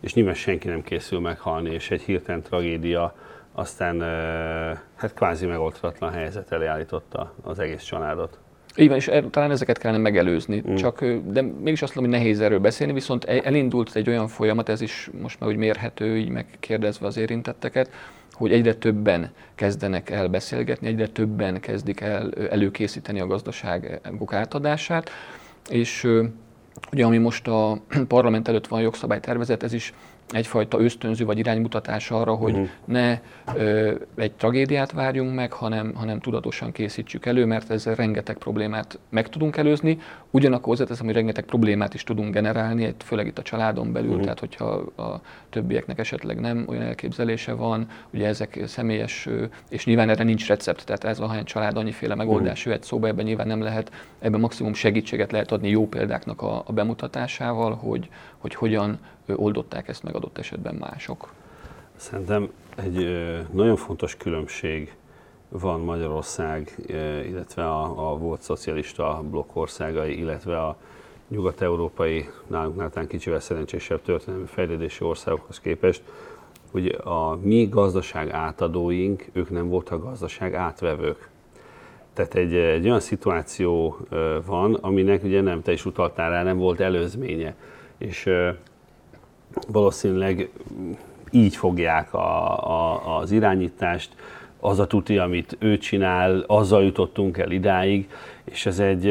és 0.00 0.14
nyilván 0.14 0.34
senki 0.34 0.68
nem 0.68 0.82
készül 0.82 1.20
meghalni, 1.20 1.70
és 1.70 1.90
egy 1.90 2.02
hirtelen 2.02 2.42
tragédia 2.42 3.14
aztán 3.52 4.00
hát 4.96 5.14
kvázi 5.14 5.46
megoldhatatlan 5.46 6.12
helyzet 6.12 6.52
elé 6.52 6.66
állította 6.66 7.34
az 7.42 7.58
egész 7.58 7.82
családot. 7.82 8.38
Így 8.76 8.88
van, 8.88 8.96
és 8.96 9.08
er, 9.08 9.24
talán 9.30 9.50
ezeket 9.50 9.78
kellene 9.78 10.02
megelőzni. 10.02 10.62
Mm. 10.70 10.74
Csak, 10.74 11.04
de 11.04 11.42
mégis 11.42 11.82
azt 11.82 11.94
mondom, 11.94 12.12
hogy 12.12 12.22
nehéz 12.22 12.40
erről 12.40 12.58
beszélni, 12.58 12.92
viszont 12.92 13.24
e, 13.24 13.40
elindult 13.44 13.96
egy 13.96 14.08
olyan 14.08 14.28
folyamat, 14.28 14.68
ez 14.68 14.80
is 14.80 15.10
most 15.20 15.40
már 15.40 15.50
úgy 15.50 15.56
mérhető, 15.56 16.16
így 16.16 16.28
megkérdezve 16.28 17.06
az 17.06 17.16
érintetteket, 17.16 17.90
hogy 18.32 18.52
egyre 18.52 18.74
többen 18.74 19.30
kezdenek 19.54 20.10
el 20.10 20.28
beszélgetni, 20.28 20.86
egyre 20.86 21.06
többen 21.06 21.60
kezdik 21.60 22.00
el 22.00 22.32
előkészíteni 22.50 23.20
a 23.20 23.26
gazdaságok 23.26 24.32
átadását, 24.32 25.10
és 25.70 26.08
ugye 26.92 27.04
ami 27.04 27.18
most 27.18 27.48
a 27.48 27.78
parlament 28.08 28.48
előtt 28.48 28.66
van 28.66 28.78
a 28.78 28.82
jogszabálytervezet, 28.82 29.62
ez 29.62 29.72
is 29.72 29.92
egyfajta 30.30 30.80
ösztönző 30.80 31.24
vagy 31.24 31.38
iránymutatás 31.38 32.10
arra, 32.10 32.34
hogy 32.34 32.52
uh-huh. 32.52 32.68
ne 32.84 33.18
ö, 33.54 33.94
egy 34.16 34.32
tragédiát 34.32 34.92
várjunk 34.92 35.34
meg, 35.34 35.52
hanem, 35.52 35.92
hanem 35.94 36.20
tudatosan 36.20 36.72
készítsük 36.72 37.26
elő, 37.26 37.44
mert 37.44 37.70
ezzel 37.70 37.94
rengeteg 37.94 38.36
problémát 38.36 38.98
meg 39.08 39.28
tudunk 39.28 39.56
előzni. 39.56 39.98
Ugyanakkor 40.30 40.68
hozzáteszem, 40.68 41.06
hogy 41.06 41.14
rengeteg 41.14 41.44
problémát 41.44 41.94
is 41.94 42.04
tudunk 42.04 42.32
generálni, 42.34 42.94
főleg 43.04 43.26
itt 43.26 43.38
a 43.38 43.42
családon 43.42 43.92
belül, 43.92 44.08
uh-huh. 44.08 44.22
tehát 44.22 44.38
hogyha 44.38 44.64
a 44.96 45.20
többieknek 45.50 45.98
esetleg 45.98 46.40
nem 46.40 46.64
olyan 46.68 46.82
elképzelése 46.82 47.52
van, 47.52 47.86
ugye 48.10 48.26
ezek 48.26 48.60
személyes, 48.66 49.28
és 49.68 49.84
nyilván 49.84 50.08
erre 50.08 50.24
nincs 50.24 50.46
recept, 50.46 50.84
tehát 50.84 51.04
ez 51.04 51.20
a 51.20 51.26
hány 51.26 51.44
család 51.44 51.76
annyiféle 51.76 52.14
megoldás 52.14 52.58
uh-huh. 52.58 52.66
jöhet 52.66 52.84
szóba, 52.84 53.06
ebben 53.06 53.24
nyilván 53.24 53.46
nem 53.46 53.62
lehet, 53.62 53.92
ebben 54.18 54.40
maximum 54.40 54.74
segítséget 54.74 55.32
lehet 55.32 55.52
adni 55.52 55.68
jó 55.68 55.88
példáknak 55.88 56.42
a, 56.42 56.62
a 56.66 56.72
bemutatásával, 56.72 57.74
hogy, 57.74 58.08
hogy 58.38 58.54
hogyan 58.54 58.98
oldották 59.36 59.88
ezt 59.88 60.02
meg 60.02 60.14
adott 60.14 60.38
esetben 60.38 60.74
mások. 60.74 61.32
Szerintem 61.96 62.50
egy 62.76 63.06
nagyon 63.52 63.76
fontos 63.76 64.16
különbség 64.16 64.94
van 65.48 65.80
Magyarország, 65.80 66.74
illetve 67.28 67.64
a, 67.64 68.10
a 68.10 68.16
volt 68.16 68.42
szocialista 68.42 69.24
blokk 69.30 69.56
országai, 69.56 70.18
illetve 70.18 70.62
a 70.62 70.76
nyugat-európai, 71.28 72.28
nálunk 72.46 72.76
náltalán 72.76 73.08
kicsivel 73.08 73.40
szerencsésebb 73.40 74.02
történelmi 74.02 74.46
fejlődési 74.46 75.04
országokhoz 75.04 75.60
képest, 75.60 76.02
hogy 76.70 76.98
a 77.04 77.36
mi 77.42 77.66
gazdaság 77.70 78.30
átadóink, 78.30 79.24
ők 79.32 79.50
nem 79.50 79.68
voltak 79.68 80.02
gazdaság 80.04 80.54
átvevők. 80.54 81.28
Tehát 82.12 82.34
egy, 82.34 82.54
egy 82.54 82.84
olyan 82.86 83.00
szituáció 83.00 83.98
van, 84.46 84.74
aminek 84.74 85.24
ugye 85.24 85.40
nem 85.40 85.62
te 85.62 85.72
is 85.72 85.84
utaltál 85.84 86.30
rá, 86.30 86.42
nem 86.42 86.58
volt 86.58 86.80
előzménye. 86.80 87.54
És 87.98 88.30
valószínűleg 89.68 90.50
így 91.30 91.56
fogják 91.56 92.14
a, 92.14 92.58
a, 92.70 93.18
az 93.18 93.30
irányítást, 93.30 94.14
az 94.60 94.78
a 94.78 94.86
tuti, 94.86 95.18
amit 95.18 95.56
ő 95.58 95.78
csinál, 95.78 96.44
azzal 96.46 96.82
jutottunk 96.82 97.38
el 97.38 97.50
idáig, 97.50 98.08
és 98.44 98.66
ez 98.66 98.78
egy, 98.78 99.04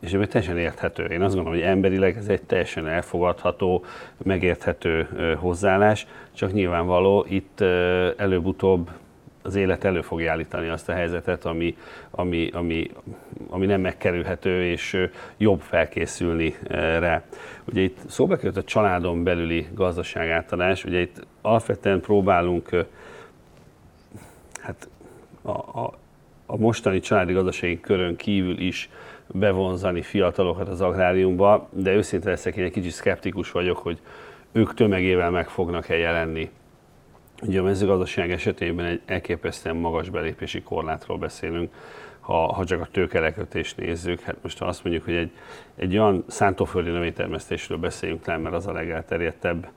és 0.00 0.12
ez 0.12 0.28
teljesen 0.28 0.58
érthető. 0.58 1.04
Én 1.04 1.22
azt 1.22 1.34
gondolom, 1.34 1.58
hogy 1.58 1.68
emberileg 1.68 2.16
ez 2.16 2.28
egy 2.28 2.42
teljesen 2.42 2.88
elfogadható, 2.88 3.84
megérthető 4.22 5.08
hozzáállás, 5.40 6.06
csak 6.32 6.52
nyilvánvaló 6.52 7.26
itt 7.28 7.60
előbb-utóbb 8.16 8.90
az 9.48 9.54
élet 9.54 9.84
elő 9.84 10.00
fogja 10.00 10.30
állítani 10.30 10.68
azt 10.68 10.88
a 10.88 10.92
helyzetet, 10.92 11.44
ami, 11.44 11.76
ami, 12.10 12.50
ami, 12.52 12.90
ami 13.48 13.66
nem 13.66 13.80
megkerülhető, 13.80 14.64
és 14.64 15.08
jobb 15.36 15.60
felkészülni 15.60 16.54
rá. 16.98 17.22
Ugye 17.64 17.80
itt 17.80 17.98
szóba 18.06 18.36
került 18.36 18.56
a 18.56 18.64
családon 18.64 19.24
belüli 19.24 19.66
gazdaságátadás, 19.74 20.84
ugye 20.84 21.00
itt 21.00 21.26
alapvetően 21.40 22.00
próbálunk 22.00 22.86
hát 24.60 24.88
a, 25.42 25.50
a, 25.50 25.98
a 26.46 26.56
mostani 26.56 27.00
családi 27.00 27.32
gazdasági 27.32 27.80
körön 27.80 28.16
kívül 28.16 28.58
is 28.58 28.90
bevonzani 29.26 30.02
fiatalokat 30.02 30.68
az 30.68 30.80
agráriumba, 30.80 31.68
de 31.70 31.92
őszinte 31.94 32.28
leszek, 32.28 32.56
én 32.56 32.64
egy 32.64 32.72
kicsit 32.72 32.92
szkeptikus 32.92 33.50
vagyok, 33.50 33.78
hogy 33.78 33.98
ők 34.52 34.74
tömegével 34.74 35.30
meg 35.30 35.48
fognak-e 35.48 35.96
jelenni 35.96 36.50
Ugye 37.42 37.60
a 37.60 37.62
mezőgazdaság 37.62 38.30
esetében 38.30 38.86
egy 38.86 39.00
elképesztően 39.06 39.76
magas 39.76 40.10
belépési 40.10 40.62
korlátról 40.62 41.18
beszélünk, 41.18 41.72
ha, 42.20 42.52
ha 42.52 42.64
csak 42.64 42.80
a 42.80 42.88
tőkelekötést 42.92 43.76
nézzük. 43.76 44.20
Hát 44.20 44.36
most 44.42 44.58
ha 44.58 44.66
azt 44.66 44.84
mondjuk, 44.84 45.04
hogy 45.04 45.14
egy, 45.14 45.30
egy 45.76 45.98
olyan 45.98 46.24
szántóföldi 46.26 46.90
növénytermesztésről 46.90 47.78
beszéljünk 47.78 48.26
le, 48.26 48.36
mert 48.36 48.54
az 48.54 48.66
a 48.66 48.72
legelterjedtebb, 48.72 49.68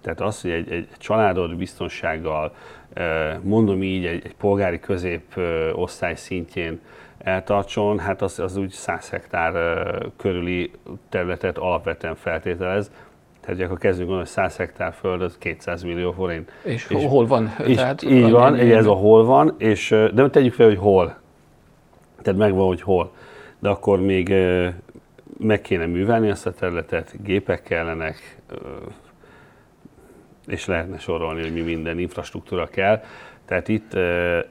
tehát 0.00 0.20
az, 0.20 0.40
hogy 0.40 0.50
egy, 0.50 0.72
egy 0.72 0.88
családod 0.98 1.56
biztonsággal, 1.56 2.54
mondom 3.42 3.82
így, 3.82 4.06
egy, 4.06 4.24
egy 4.24 4.34
polgári 4.34 4.80
középosztály 4.80 6.14
szintjén 6.14 6.80
eltartson, 7.18 7.98
hát 7.98 8.22
az, 8.22 8.38
az 8.38 8.56
úgy 8.56 8.70
100 8.70 9.10
hektár 9.10 9.54
körüli 10.16 10.70
területet 11.08 11.58
alapvetően 11.58 12.14
feltételez, 12.14 12.90
tehát 13.44 13.60
akkor 13.60 13.78
kezdünk 13.78 14.08
gondolni, 14.08 14.30
hogy 14.34 14.44
100 14.44 14.56
hektár 14.56 14.92
föld, 14.92 15.22
az 15.22 15.38
200 15.38 15.82
millió 15.82 16.12
forint. 16.12 16.52
És, 16.62 16.86
és 16.88 17.04
hol 17.04 17.26
van? 17.26 17.54
És 17.66 17.76
Tehát 17.76 18.02
így 18.02 18.30
van, 18.30 18.54
egy 18.54 18.70
ez 18.70 18.86
a 18.86 18.92
hol 18.92 19.24
van, 19.24 19.54
és, 19.58 19.88
de 20.14 20.28
tegyük 20.28 20.52
fel, 20.52 20.66
hogy 20.66 20.78
hol. 20.78 21.16
Tehát 22.22 22.38
megvan, 22.38 22.66
hogy 22.66 22.82
hol. 22.82 23.12
De 23.58 23.68
akkor 23.68 24.00
még 24.00 24.34
meg 25.38 25.60
kéne 25.60 25.86
művelni 25.86 26.30
azt 26.30 26.46
a 26.46 26.52
területet, 26.52 27.22
gépek 27.22 27.62
kellenek, 27.62 28.40
és 30.46 30.66
lehetne 30.66 30.98
sorolni, 30.98 31.42
hogy 31.42 31.52
mi 31.52 31.60
minden 31.60 31.98
infrastruktúra 31.98 32.66
kell. 32.66 33.02
Tehát 33.44 33.68
itt 33.68 33.90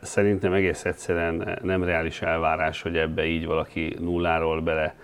szerintem 0.02 0.54
egész 0.54 0.86
egyszerűen 0.86 1.60
nem 1.62 1.84
reális 1.84 2.22
elvárás, 2.22 2.82
hogy 2.82 2.98
ebbe 2.98 3.26
így 3.26 3.46
valaki 3.46 3.96
nulláról 4.00 4.62
bele 4.62 4.96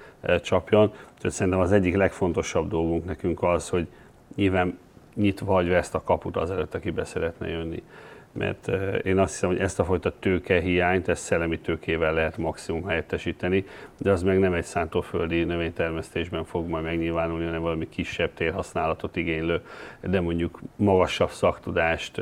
csapjon. 0.41 0.89
Tehát 0.89 1.35
szerintem 1.35 1.61
az 1.61 1.71
egyik 1.71 1.95
legfontosabb 1.95 2.69
dolgunk 2.69 3.05
nekünk 3.05 3.43
az, 3.43 3.69
hogy 3.69 3.87
nyilván 4.35 4.77
nyitva 5.15 5.53
hagyva 5.53 5.75
ezt 5.75 5.95
a 5.95 6.03
kaput 6.03 6.37
az 6.37 6.51
előtt, 6.51 6.73
aki 6.73 6.89
be 6.89 7.03
szeretne 7.03 7.47
jönni. 7.47 7.83
Mert 8.31 8.67
én 9.03 9.17
azt 9.17 9.31
hiszem, 9.31 9.49
hogy 9.49 9.59
ezt 9.59 9.79
a 9.79 9.83
fajta 9.83 10.13
tőkehiányt, 10.19 11.07
ezt 11.07 11.23
szellemi 11.23 11.59
tőkével 11.59 12.13
lehet 12.13 12.37
maximum 12.37 12.85
helyettesíteni, 12.85 13.65
de 13.97 14.11
az 14.11 14.23
meg 14.23 14.39
nem 14.39 14.53
egy 14.53 14.63
szántóföldi 14.63 15.43
növénytermesztésben 15.43 16.45
fog 16.45 16.67
majd 16.67 16.83
megnyilvánulni, 16.83 17.45
hanem 17.45 17.61
valami 17.61 17.89
kisebb 17.89 18.33
térhasználatot 18.33 19.15
igénylő, 19.15 19.61
de 20.01 20.21
mondjuk 20.21 20.59
magasabb 20.75 21.29
szaktudást 21.29 22.21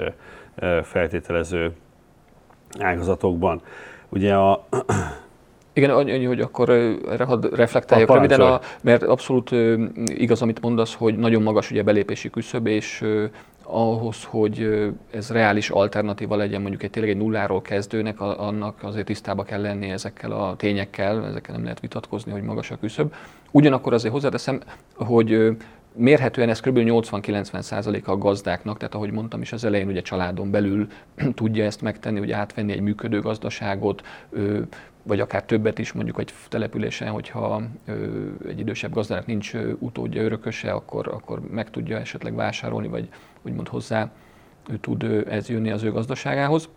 feltételező 0.84 1.72
ágazatokban. 2.80 3.62
Ugye 4.10 4.36
a 4.36 4.68
igen, 5.76 5.90
annyi, 5.90 6.24
hogy 6.24 6.40
akkor 6.40 6.70
erre 7.10 7.24
hadd 7.24 7.56
reflektáljak 7.56 8.10
a 8.10 8.14
röviden, 8.14 8.42
a, 8.42 8.60
mert 8.82 9.04
abszolút 9.04 9.52
igaz, 10.06 10.42
amit 10.42 10.62
mondasz, 10.62 10.94
hogy 10.94 11.18
nagyon 11.18 11.42
magas 11.42 11.72
ugye 11.72 11.84
belépési 11.84 12.30
küszöb, 12.30 12.68
és 12.68 13.04
ahhoz, 13.64 14.24
hogy 14.24 14.88
ez 15.12 15.30
reális 15.30 15.70
alternatíva 15.70 16.36
legyen 16.36 16.62
mondjuk 16.62 16.84
egy 16.84 16.90
tényleg 16.90 17.12
egy 17.12 17.18
nulláról 17.18 17.62
kezdőnek, 17.62 18.22
annak 18.22 18.84
azért 18.84 19.06
tisztába 19.06 19.44
kell 19.44 19.62
lenni 19.62 19.90
ezekkel 19.90 20.32
a 20.32 20.56
tényekkel, 20.56 21.26
ezekkel 21.26 21.56
nem 21.56 21.64
lehet 21.64 21.80
vitatkozni, 21.80 22.32
hogy 22.32 22.44
magas 22.44 22.72
a 22.72 22.78
küszöb. 22.80 23.14
Ugyanakkor 23.52 23.94
azért 23.94 24.14
hozzáteszem, 24.14 24.62
hogy 24.96 25.58
mérhetően 25.96 26.50
ez 26.50 26.60
kb. 26.60 26.78
80-90 26.78 27.62
százaléka 27.62 28.12
a 28.12 28.18
gazdáknak, 28.18 28.78
tehát 28.78 28.96
ahogy 28.96 29.12
mondtam 29.12 29.42
is 29.42 29.52
az 29.52 29.64
elején, 29.64 29.88
ugye 29.88 30.02
családon 30.02 30.52
belül 30.52 30.88
tudja 31.36 31.66
ezt 31.66 31.82
megtenni, 31.82 32.20
hogy 32.20 32.32
átvenni 32.32 32.72
egy 32.72 32.82
működő 32.82 33.22
gazdaságot, 33.22 34.04
vagy 35.04 35.20
akár 35.20 35.44
többet 35.44 35.80
is 35.80 35.92
mondjuk 35.92 36.20
egy 36.20 36.34
településen, 36.50 37.10
hogyha 37.10 37.62
egy 38.48 38.60
idősebb 38.60 38.94
gazdának 38.94 39.26
nincs 39.26 39.54
utódja, 39.80 40.22
örököse, 40.22 40.72
akkor, 40.72 41.08
akkor 41.08 41.42
meg 41.52 41.70
tudja 41.70 41.98
esetleg 41.98 42.36
vásárolni, 42.36 42.88
vagy 42.88 43.10
úgymond 43.42 43.68
hozzá 43.68 44.12
tud 44.82 45.04
ez 45.30 45.50
jönni 45.50 45.72
az 45.72 45.84
ő 45.84 45.92
gazdaságához. 45.92 46.70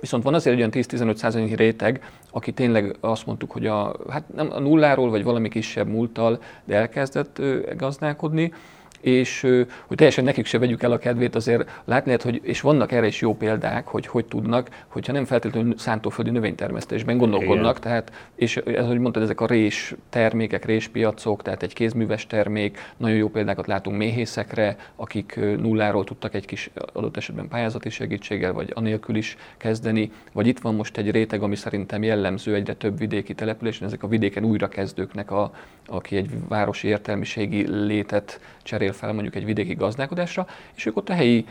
Viszont 0.00 0.22
van 0.22 0.34
azért 0.34 0.56
egy 0.56 0.60
olyan 0.60 1.14
10-15 1.14 1.52
réteg, 1.56 2.10
aki 2.30 2.52
tényleg 2.52 2.96
azt 3.00 3.26
mondtuk, 3.26 3.50
hogy 3.50 3.66
a, 3.66 3.96
hát 4.08 4.34
nem 4.34 4.48
a 4.52 4.58
nulláról, 4.58 5.10
vagy 5.10 5.24
valami 5.24 5.48
kisebb 5.48 5.88
múlttal, 5.88 6.42
de 6.64 6.76
elkezdett 6.76 7.42
gazdálkodni, 7.76 8.52
és 9.00 9.40
hogy 9.86 9.96
teljesen 9.96 10.24
nekik 10.24 10.46
se 10.46 10.58
vegyük 10.58 10.82
el 10.82 10.92
a 10.92 10.98
kedvét, 10.98 11.34
azért 11.34 11.70
látni 11.84 12.06
lehet, 12.06 12.22
hogy, 12.22 12.40
és 12.42 12.60
vannak 12.60 12.92
erre 12.92 13.06
is 13.06 13.20
jó 13.20 13.34
példák, 13.34 13.86
hogy 13.86 14.06
hogy 14.06 14.24
tudnak, 14.24 14.68
hogyha 14.86 15.12
nem 15.12 15.24
feltétlenül 15.24 15.78
szántóföldi 15.78 16.30
növénytermesztésben 16.30 17.18
gondolkodnak, 17.18 17.78
Igen. 17.78 17.80
tehát, 17.80 18.12
és 18.34 18.56
ez, 18.56 18.86
hogy 18.86 18.98
mondtad, 18.98 19.22
ezek 19.22 19.40
a 19.40 19.46
rés 19.46 19.94
termékek, 20.08 20.64
réspiacok, 20.64 21.42
tehát 21.42 21.62
egy 21.62 21.72
kézműves 21.72 22.26
termék, 22.26 22.78
nagyon 22.96 23.16
jó 23.16 23.28
példákat 23.28 23.66
látunk 23.66 23.96
méhészekre, 23.96 24.76
akik 24.96 25.36
nulláról 25.36 26.04
tudtak 26.04 26.34
egy 26.34 26.46
kis 26.46 26.70
adott 26.92 27.16
esetben 27.16 27.48
pályázati 27.48 27.90
segítséggel, 27.90 28.52
vagy 28.52 28.72
anélkül 28.74 29.16
is 29.16 29.36
kezdeni, 29.56 30.10
vagy 30.32 30.46
itt 30.46 30.58
van 30.58 30.74
most 30.74 30.96
egy 30.96 31.10
réteg, 31.10 31.42
ami 31.42 31.56
szerintem 31.56 32.02
jellemző 32.02 32.54
egyre 32.54 32.74
több 32.74 32.98
vidéki 32.98 33.34
településen, 33.34 33.86
ezek 33.86 34.02
a 34.02 34.08
vidéken 34.08 34.44
újrakezdőknek, 34.44 35.30
a, 35.30 35.54
aki 35.86 36.16
egy 36.16 36.30
városi 36.48 36.88
értelmiségi 36.88 37.66
létet 37.70 38.40
cserél 38.62 38.87
cserél 38.88 39.00
fel 39.00 39.12
mondjuk 39.12 39.34
egy 39.34 39.44
vidéki 39.44 39.74
gazdálkodásra, 39.74 40.46
és 40.76 40.86
ők 40.86 40.96
ott 40.96 41.08
a 41.08 41.12
helyi 41.12 41.44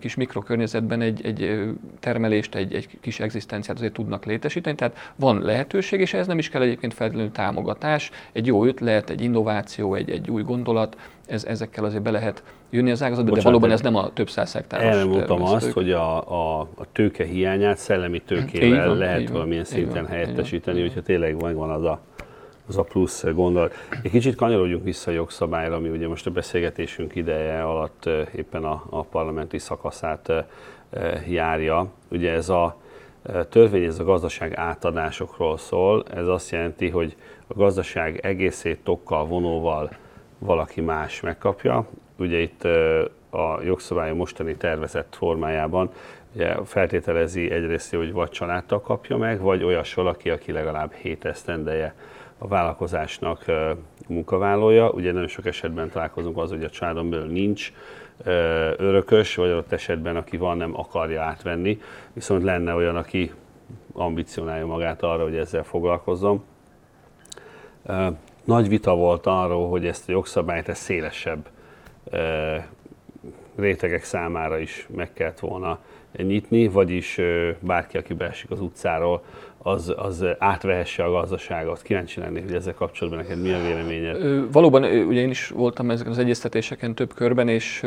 kis 0.00 0.14
mikrokörnyezetben 0.14 1.00
egy, 1.00 1.20
egy 1.24 1.70
termelést, 2.00 2.54
egy, 2.54 2.74
egy 2.74 2.88
kis 3.00 3.20
egzisztenciát 3.20 3.76
azért 3.76 3.92
tudnak 3.92 4.24
létesíteni, 4.24 4.76
tehát 4.76 5.12
van 5.16 5.42
lehetőség, 5.42 6.00
és 6.00 6.14
ez 6.14 6.26
nem 6.26 6.38
is 6.38 6.48
kell 6.48 6.62
egyébként 6.62 6.94
feltétlenül 6.94 7.32
támogatás, 7.32 8.10
egy 8.32 8.46
jó 8.46 8.64
ötlet, 8.64 9.10
egy 9.10 9.22
innováció, 9.22 9.94
egy, 9.94 10.10
egy 10.10 10.30
új 10.30 10.42
gondolat, 10.42 10.96
ez, 11.26 11.44
ezekkel 11.44 11.84
azért 11.84 12.02
be 12.02 12.10
lehet 12.10 12.42
jönni 12.70 12.90
az 12.90 13.02
ágazatba, 13.02 13.34
de 13.34 13.40
valóban 13.40 13.70
ez 13.70 13.80
nem 13.80 13.94
a 13.94 14.12
több 14.12 14.30
száz 14.30 14.62
Erre 14.68 15.04
mondtam 15.04 15.42
azt, 15.42 15.70
hogy 15.70 15.92
a, 15.92 16.30
a, 16.30 16.60
a 16.60 16.92
tőke 16.92 17.24
hiányát 17.24 17.78
szellemi 17.78 18.20
tőkével 18.20 18.88
van, 18.88 18.96
lehet 18.96 19.28
valamilyen 19.28 19.64
szinten 19.64 20.02
van, 20.02 20.12
helyettesíteni, 20.12 20.80
hogyha 20.80 21.02
tényleg 21.02 21.38
van 21.38 21.70
az 21.70 21.84
a 21.84 22.00
az 22.68 22.76
a 22.76 22.82
plusz 22.82 23.24
gondolat. 23.24 23.74
Egy 24.02 24.10
kicsit 24.10 24.34
kanyarodjunk 24.34 24.84
vissza 24.84 25.10
a 25.10 25.14
jogszabályra, 25.14 25.74
ami 25.74 25.88
ugye 25.88 26.08
most 26.08 26.26
a 26.26 26.30
beszélgetésünk 26.30 27.14
ideje 27.14 27.62
alatt 27.62 28.08
éppen 28.34 28.64
a, 28.64 28.84
a 28.90 29.02
parlamenti 29.02 29.58
szakaszát 29.58 30.32
járja. 31.28 31.86
Ugye 32.10 32.32
ez 32.32 32.48
a 32.48 32.76
törvény, 33.48 33.84
ez 33.84 33.98
a 33.98 34.04
gazdaság 34.04 34.54
átadásokról 34.56 35.58
szól. 35.58 36.04
Ez 36.14 36.26
azt 36.26 36.50
jelenti, 36.50 36.88
hogy 36.88 37.16
a 37.46 37.54
gazdaság 37.54 38.18
egészét 38.18 38.78
tokkal, 38.84 39.26
vonóval 39.26 39.90
valaki 40.38 40.80
más 40.80 41.20
megkapja. 41.20 41.86
Ugye 42.18 42.38
itt 42.38 42.64
a 43.30 43.60
jogszabály 43.64 44.12
mostani 44.12 44.56
tervezett 44.56 45.14
formájában 45.16 45.90
ugye 46.34 46.54
feltételezi 46.64 47.50
egyrészt, 47.50 47.94
hogy 47.94 48.12
vagy 48.12 48.30
családtag 48.30 48.82
kapja 48.82 49.16
meg, 49.16 49.40
vagy 49.40 49.64
olyas 49.64 49.94
valaki, 49.94 50.30
aki 50.30 50.52
legalább 50.52 50.92
7 50.92 51.24
esztendeje 51.24 51.94
a 52.44 52.48
vállalkozásnak 52.48 53.44
munkavállalója. 54.08 54.90
Ugye 54.90 55.12
nagyon 55.12 55.28
sok 55.28 55.46
esetben 55.46 55.90
találkozunk 55.90 56.38
az, 56.38 56.50
hogy 56.50 56.64
a 56.64 56.70
családon 56.70 57.10
belül 57.10 57.26
nincs 57.26 57.72
örökös, 58.76 59.34
vagy 59.34 59.50
ott 59.50 59.72
esetben, 59.72 60.16
aki 60.16 60.36
van, 60.36 60.56
nem 60.56 60.78
akarja 60.78 61.22
átvenni, 61.22 61.80
viszont 62.12 62.42
lenne 62.42 62.74
olyan, 62.74 62.96
aki 62.96 63.32
ambicionálja 63.92 64.66
magát 64.66 65.02
arra, 65.02 65.22
hogy 65.22 65.36
ezzel 65.36 65.62
foglalkozzon. 65.62 66.44
Nagy 68.44 68.68
vita 68.68 68.94
volt 68.94 69.26
arról, 69.26 69.68
hogy 69.68 69.86
ezt 69.86 70.08
a 70.08 70.12
jogszabályt 70.12 70.68
ezt 70.68 70.82
szélesebb 70.82 71.48
rétegek 73.56 74.02
számára 74.02 74.58
is 74.58 74.86
meg 74.94 75.12
kellett 75.12 75.40
volna 75.40 75.78
nyitni, 76.16 76.68
vagyis 76.68 77.20
bárki, 77.60 77.96
aki 77.96 78.14
beesik 78.14 78.50
az 78.50 78.60
utcáról, 78.60 79.22
az, 79.58 79.94
az 79.96 80.24
átvehesse 80.38 81.04
a 81.04 81.10
gazdaságot. 81.10 81.82
Kíváncsi 81.82 82.20
lennék, 82.20 82.44
hogy 82.44 82.54
ezzel 82.54 82.74
kapcsolatban 82.74 83.22
neked 83.22 83.42
mi 83.42 83.52
a 83.52 83.62
véleményed? 83.66 84.52
Valóban, 84.52 84.84
ugye 84.84 85.20
én 85.20 85.30
is 85.30 85.48
voltam 85.48 85.90
ezeken 85.90 86.12
az 86.12 86.18
egyeztetéseken 86.18 86.94
több 86.94 87.14
körben, 87.14 87.48
és 87.48 87.82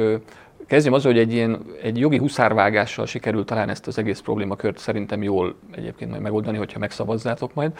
kezdjem 0.67 0.93
azzal, 0.93 1.11
hogy 1.11 1.21
egy, 1.21 1.33
ilyen, 1.33 1.65
egy 1.81 1.97
jogi 1.97 2.17
huszárvágással 2.17 3.05
sikerült 3.05 3.45
talán 3.45 3.69
ezt 3.69 3.87
az 3.87 3.97
egész 3.97 4.19
problémakört 4.19 4.77
szerintem 4.77 5.23
jól 5.23 5.55
egyébként 5.71 6.09
majd 6.09 6.21
megoldani, 6.21 6.57
hogyha 6.57 6.79
megszavazzátok 6.79 7.53
majd. 7.53 7.71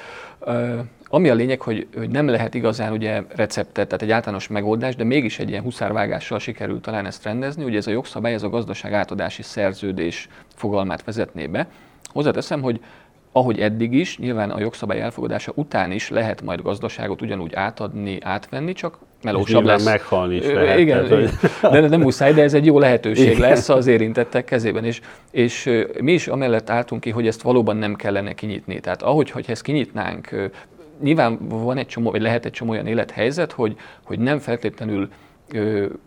Ami 1.08 1.30
a 1.30 1.34
lényeg, 1.34 1.62
hogy, 1.62 1.88
hogy 1.96 2.10
nem 2.10 2.28
lehet 2.28 2.54
igazán 2.54 2.92
ugye 2.92 3.24
receptet, 3.36 3.88
tehát 3.88 4.02
egy 4.02 4.12
általános 4.12 4.48
megoldás, 4.48 4.96
de 4.96 5.04
mégis 5.04 5.40
egy 5.40 5.50
ilyen 5.50 5.64
huszárvágással 5.64 6.40
sikerült 6.40 6.82
talán 6.82 7.06
ezt 7.06 7.24
rendezni. 7.24 7.64
Ugye 7.64 7.78
ez 7.78 7.88
a 7.88 7.92
jogszabály, 7.92 8.34
ez 8.34 8.44
a 8.44 8.50
gazdaság 8.50 8.94
átadási 8.94 9.42
szerződés 9.42 10.30
fogalmát 10.56 11.04
vezetné 11.04 11.48
be. 11.48 11.68
Hozzáteszem, 12.04 12.62
hogy 12.62 12.80
ahogy 13.32 13.60
eddig 13.60 13.94
is, 13.94 14.18
nyilván 14.18 14.50
a 14.50 14.60
jogszabály 14.60 15.02
elfogadása 15.02 15.52
után 15.56 15.92
is 15.92 16.10
lehet 16.10 16.42
majd 16.42 16.62
gazdaságot 16.62 17.22
ugyanúgy 17.22 17.54
átadni, 17.54 18.18
átvenni, 18.22 18.74
csak 18.74 19.00
melósabb 19.24 19.64
lesz. 19.64 19.86
meghalni 19.86 20.36
is 20.36 20.46
lehet. 20.46 20.80
Igen, 20.80 21.08
tehát, 21.08 21.30
hogy... 21.62 21.72
de 21.72 21.88
nem 21.88 22.02
muszáj, 22.02 22.34
de 22.34 22.44
ez 22.44 22.54
egy 22.54 22.66
jó 22.66 22.80
lehetőség 22.80 23.28
Igen. 23.28 23.40
lesz 23.40 23.70
az 23.70 23.88
érintettek 23.88 24.46
kezében. 24.46 24.86
És, 24.86 25.02
és 25.32 25.70
mi 26.02 26.14
is 26.14 26.28
amellett 26.28 26.70
álltunk 26.70 27.02
ki, 27.02 27.10
hogy 27.10 27.28
ezt 27.28 27.42
valóban 27.42 27.78
nem 27.78 27.96
kellene 27.96 28.34
kinyitni. 28.34 28.80
Tehát 28.80 29.02
ahogy 29.02 29.32
hogy 29.32 29.46
ezt 29.48 29.62
kinyitnánk, 29.62 30.50
nyilván 31.02 31.38
van 31.48 31.78
egy 31.78 31.88
csomó, 31.88 32.12
vagy 32.12 32.22
lehet 32.22 32.46
egy 32.46 32.52
csomó 32.52 32.72
olyan 32.72 32.88
élethelyzet, 32.88 33.52
hogy, 33.52 33.76
hogy 34.04 34.20
nem 34.20 34.40
feltétlenül 34.40 35.10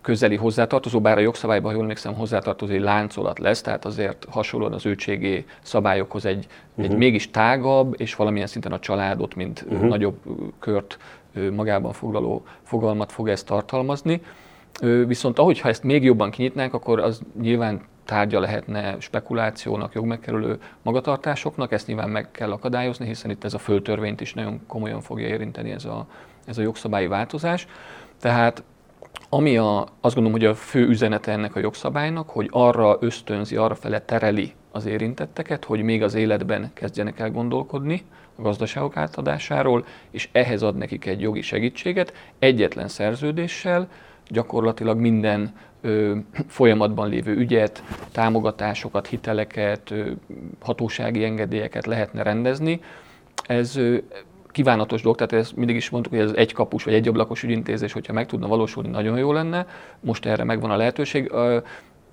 közeli 0.01 0.37
hozzátartozó, 0.37 1.01
bár 1.01 1.19
a 1.19 1.21
jogszabályban, 1.21 1.67
ha 1.67 1.73
jól 1.73 1.83
emlékszem, 1.83 2.15
hozzátartozó 2.15 2.73
egy 2.73 2.81
láncolat 2.81 3.39
lesz, 3.39 3.63
tehát 3.63 3.85
azért 3.85 4.27
hasonlóan 4.31 4.73
az 4.73 4.87
őtségi 4.87 5.45
szabályokhoz 5.63 6.25
egy, 6.25 6.47
uh-huh. 6.71 6.93
egy 6.93 6.99
mégis 6.99 7.31
tágabb, 7.31 7.95
és 7.99 8.15
valamilyen 8.15 8.47
szinten 8.47 8.73
a 8.73 8.79
családot, 8.79 9.35
mint 9.35 9.65
uh-huh. 9.69 9.89
nagyobb 9.89 10.19
kört 10.59 10.99
magában 11.53 11.93
foglaló 11.93 12.45
fogalmat 12.63 13.13
fog 13.13 13.29
ezt 13.29 13.47
tartalmazni. 13.47 14.21
Viszont 15.07 15.39
ahogy 15.39 15.61
ha 15.61 15.69
ezt 15.69 15.83
még 15.83 16.05
jobban 16.05 16.31
kinyitnánk, 16.31 16.75
akkor 16.75 17.01
az 17.01 17.21
nyilván 17.41 17.81
tárgya 18.05 18.41
lehetne 18.41 18.97
spekulációnak, 18.99 19.95
jogmegkerülő 19.95 20.59
magatartásoknak, 20.83 21.73
ezt 21.73 21.87
nyilván 21.87 22.11
meg 22.11 22.31
kell 22.31 22.53
akadályozni, 22.53 23.07
hiszen 23.07 23.31
itt 23.31 23.45
ez 23.45 23.55
a 23.55 23.59
földtörvényt 23.59 24.21
is 24.21 24.35
nagyon 24.35 24.61
komolyan 24.67 25.01
fogja 25.01 25.27
érinteni 25.27 25.71
ez 25.71 25.85
a, 25.85 26.07
ez 26.47 26.59
a 26.59 26.63
jogszabályi 26.63 27.07
változás. 27.07 27.67
Tehát 28.21 28.63
ami 29.33 29.57
a, 29.57 29.81
azt 30.01 30.15
gondolom, 30.15 30.41
hogy 30.41 30.45
a 30.45 30.55
fő 30.55 30.87
üzenete 30.87 31.33
ennek 31.33 31.57
a 31.57 31.61
jogszabálynak, 31.61 32.31
hogy 32.31 32.49
arra 32.51 32.97
ösztönzi, 33.01 33.57
arra 33.57 33.75
fele 33.75 34.01
tereli 34.01 34.53
az 34.71 34.87
érintetteket, 34.87 35.65
hogy 35.65 35.83
még 35.83 36.03
az 36.03 36.15
életben 36.15 36.71
kezdjenek 36.75 37.19
el 37.19 37.31
gondolkodni 37.31 38.03
a 38.37 38.43
gazdaságok 38.43 38.97
átadásáról, 38.97 39.85
és 40.11 40.29
ehhez 40.33 40.63
ad 40.63 40.77
nekik 40.77 41.07
egy 41.07 41.21
jogi 41.21 41.41
segítséget, 41.41 42.13
egyetlen 42.39 42.89
szerződéssel, 42.89 43.89
gyakorlatilag 44.29 44.99
minden 44.99 45.55
ö, 45.81 46.17
folyamatban 46.47 47.09
lévő 47.09 47.35
ügyet, 47.35 47.83
támogatásokat, 48.13 49.07
hiteleket, 49.07 49.91
ö, 49.91 50.11
hatósági 50.61 51.25
engedélyeket 51.25 51.87
lehetne 51.87 52.23
rendezni. 52.23 52.81
Ez 53.47 53.77
ö, 53.77 53.99
kívánatos 54.51 55.03
dolog, 55.03 55.17
tehát 55.17 55.33
ezt 55.33 55.57
mindig 55.57 55.77
is 55.77 55.91
mondtuk, 55.91 56.13
hogy 56.13 56.23
ez 56.23 56.33
egy 56.35 56.53
kapus 56.53 56.85
vagy 56.85 56.95
egy 56.95 57.09
ablakos 57.09 57.43
ügyintézés, 57.43 57.93
hogyha 57.93 58.13
meg 58.13 58.27
tudna 58.27 58.47
valósulni, 58.47 58.89
nagyon 58.89 59.19
jó 59.19 59.33
lenne. 59.33 59.67
Most 60.01 60.27
erre 60.27 60.45
megvan 60.45 60.71
a 60.71 60.77
lehetőség. 60.77 61.33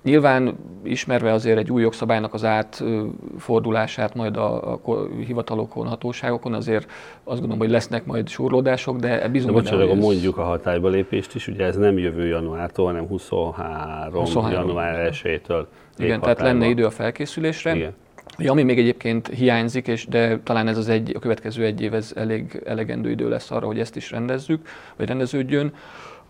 Nyilván 0.02 0.56
ismerve 0.82 1.32
azért 1.32 1.58
egy 1.58 1.70
új 1.70 1.82
jogszabálynak 1.82 2.34
az 2.34 2.44
átfordulását 2.44 4.14
majd 4.14 4.36
a, 4.36 4.72
a 4.72 4.78
hivatalokon, 5.26 5.86
hatóságokon, 5.86 6.54
azért 6.54 6.90
azt 7.24 7.38
gondolom, 7.38 7.58
hogy 7.58 7.70
lesznek 7.70 8.04
majd 8.04 8.28
surlódások, 8.28 8.96
de 8.96 9.28
bizony. 9.28 9.52
De 9.52 9.60
bocsánat, 9.60 9.90
ez... 9.90 9.98
mondjuk 9.98 10.36
a 10.38 10.42
hatályba 10.42 10.88
lépést 10.88 11.34
is, 11.34 11.48
ugye 11.48 11.64
ez 11.64 11.76
nem 11.76 11.98
jövő 11.98 12.26
januártól, 12.26 12.86
hanem 12.86 13.06
23, 13.06 14.20
23 14.20 14.66
január 14.66 15.10
1-től. 15.12 15.64
Igen, 15.96 16.20
tehát 16.20 16.40
lenne 16.40 16.66
idő 16.66 16.84
a 16.84 16.90
felkészülésre. 16.90 17.74
Igen. 17.74 17.94
Ja, 18.40 18.50
ami 18.50 18.62
még 18.62 18.78
egyébként 18.78 19.28
hiányzik, 19.28 19.86
és 19.86 20.06
de 20.06 20.38
talán 20.38 20.68
ez 20.68 20.78
az 20.78 20.88
egy, 20.88 21.16
a 21.16 21.18
következő 21.18 21.64
egy 21.64 21.80
év 21.80 21.94
ez 21.94 22.12
elég 22.16 22.62
elegendő 22.66 23.10
idő 23.10 23.28
lesz 23.28 23.50
arra, 23.50 23.66
hogy 23.66 23.80
ezt 23.80 23.96
is 23.96 24.10
rendezzük, 24.10 24.68
vagy 24.96 25.08
rendeződjön, 25.08 25.74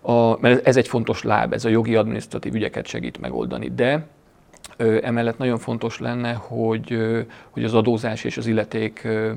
a, 0.01 0.41
mert 0.41 0.67
ez 0.67 0.77
egy 0.77 0.89
fontos 0.89 1.23
láb, 1.23 1.53
ez 1.53 1.65
a 1.65 1.69
jogi 1.69 1.97
adminisztratív 1.97 2.55
ügyeket 2.55 2.87
segít 2.87 3.21
megoldani. 3.21 3.73
De 3.75 4.07
ö, 4.77 4.99
emellett 5.03 5.39
nagyon 5.39 5.59
fontos 5.59 5.99
lenne, 5.99 6.33
hogy, 6.33 6.93
ö, 6.93 7.21
hogy 7.51 7.65
az 7.65 7.75
adózás 7.75 8.25
és 8.25 8.37
az 8.37 8.47
illeték 8.47 9.05
ö, 9.05 9.33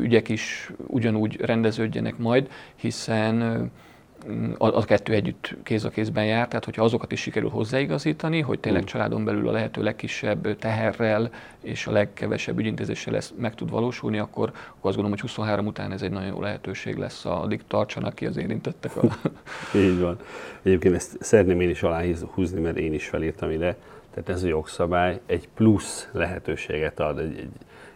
ügyek 0.00 0.28
is 0.28 0.70
ugyanúgy 0.86 1.40
rendeződjenek 1.40 2.16
majd, 2.16 2.50
hiszen 2.76 3.70
a, 4.58 4.66
a 4.66 4.84
kettő 4.84 5.12
együtt 5.12 5.54
kéz 5.62 5.84
a 5.84 5.88
kézben 5.88 6.24
jár, 6.24 6.48
tehát 6.48 6.64
hogyha 6.64 6.84
azokat 6.84 7.12
is 7.12 7.20
sikerül 7.20 7.48
hozzáigazítani, 7.48 8.40
hogy 8.40 8.60
tényleg 8.60 8.80
hmm. 8.80 8.90
családon 8.90 9.24
belül 9.24 9.48
a 9.48 9.52
lehető 9.52 9.82
legkisebb 9.82 10.58
teherrel 10.58 11.30
és 11.62 11.86
a 11.86 11.90
legkevesebb 11.90 12.58
ügyintézéssel 12.58 13.12
lesz, 13.12 13.32
meg 13.38 13.54
tud 13.54 13.70
valósulni, 13.70 14.18
akkor, 14.18 14.48
akkor 14.48 14.90
azt 14.90 14.96
gondolom, 14.96 15.10
hogy 15.10 15.20
23 15.20 15.66
után 15.66 15.92
ez 15.92 16.02
egy 16.02 16.10
nagyon 16.10 16.28
jó 16.28 16.40
lehetőség 16.40 16.96
lesz, 16.96 17.24
addig 17.24 17.60
tartsanak 17.68 18.14
ki 18.14 18.26
az 18.26 18.36
érintettek. 18.36 18.96
A... 18.96 19.02
Így 19.76 20.00
van. 20.00 20.18
Egyébként 20.62 20.94
ezt 20.94 21.16
szeretném 21.20 21.60
én 21.60 21.70
is 21.70 21.82
aláhúzni, 21.82 22.60
mert 22.60 22.76
én 22.76 22.92
is 22.92 23.08
felírtam 23.08 23.50
ide. 23.50 23.76
Tehát 24.14 24.28
ez 24.28 24.42
a 24.42 24.46
jogszabály 24.46 25.20
egy 25.26 25.48
plusz 25.54 26.08
lehetőséget 26.12 27.00
ad, 27.00 27.18
egy, 27.18 27.38
egy, 27.38 27.52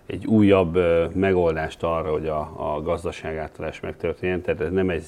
egy 0.07 0.27
újabb 0.27 0.79
megoldást 1.14 1.83
arra, 1.83 2.11
hogy 2.11 2.27
a, 2.27 2.40
a 2.57 2.83
gazdaság 2.83 3.37
átállás 3.37 3.81
megtörténjen. 3.81 4.40
Tehát 4.40 4.61
ez 4.61 4.71
nem 4.71 4.90
egy, 4.90 5.05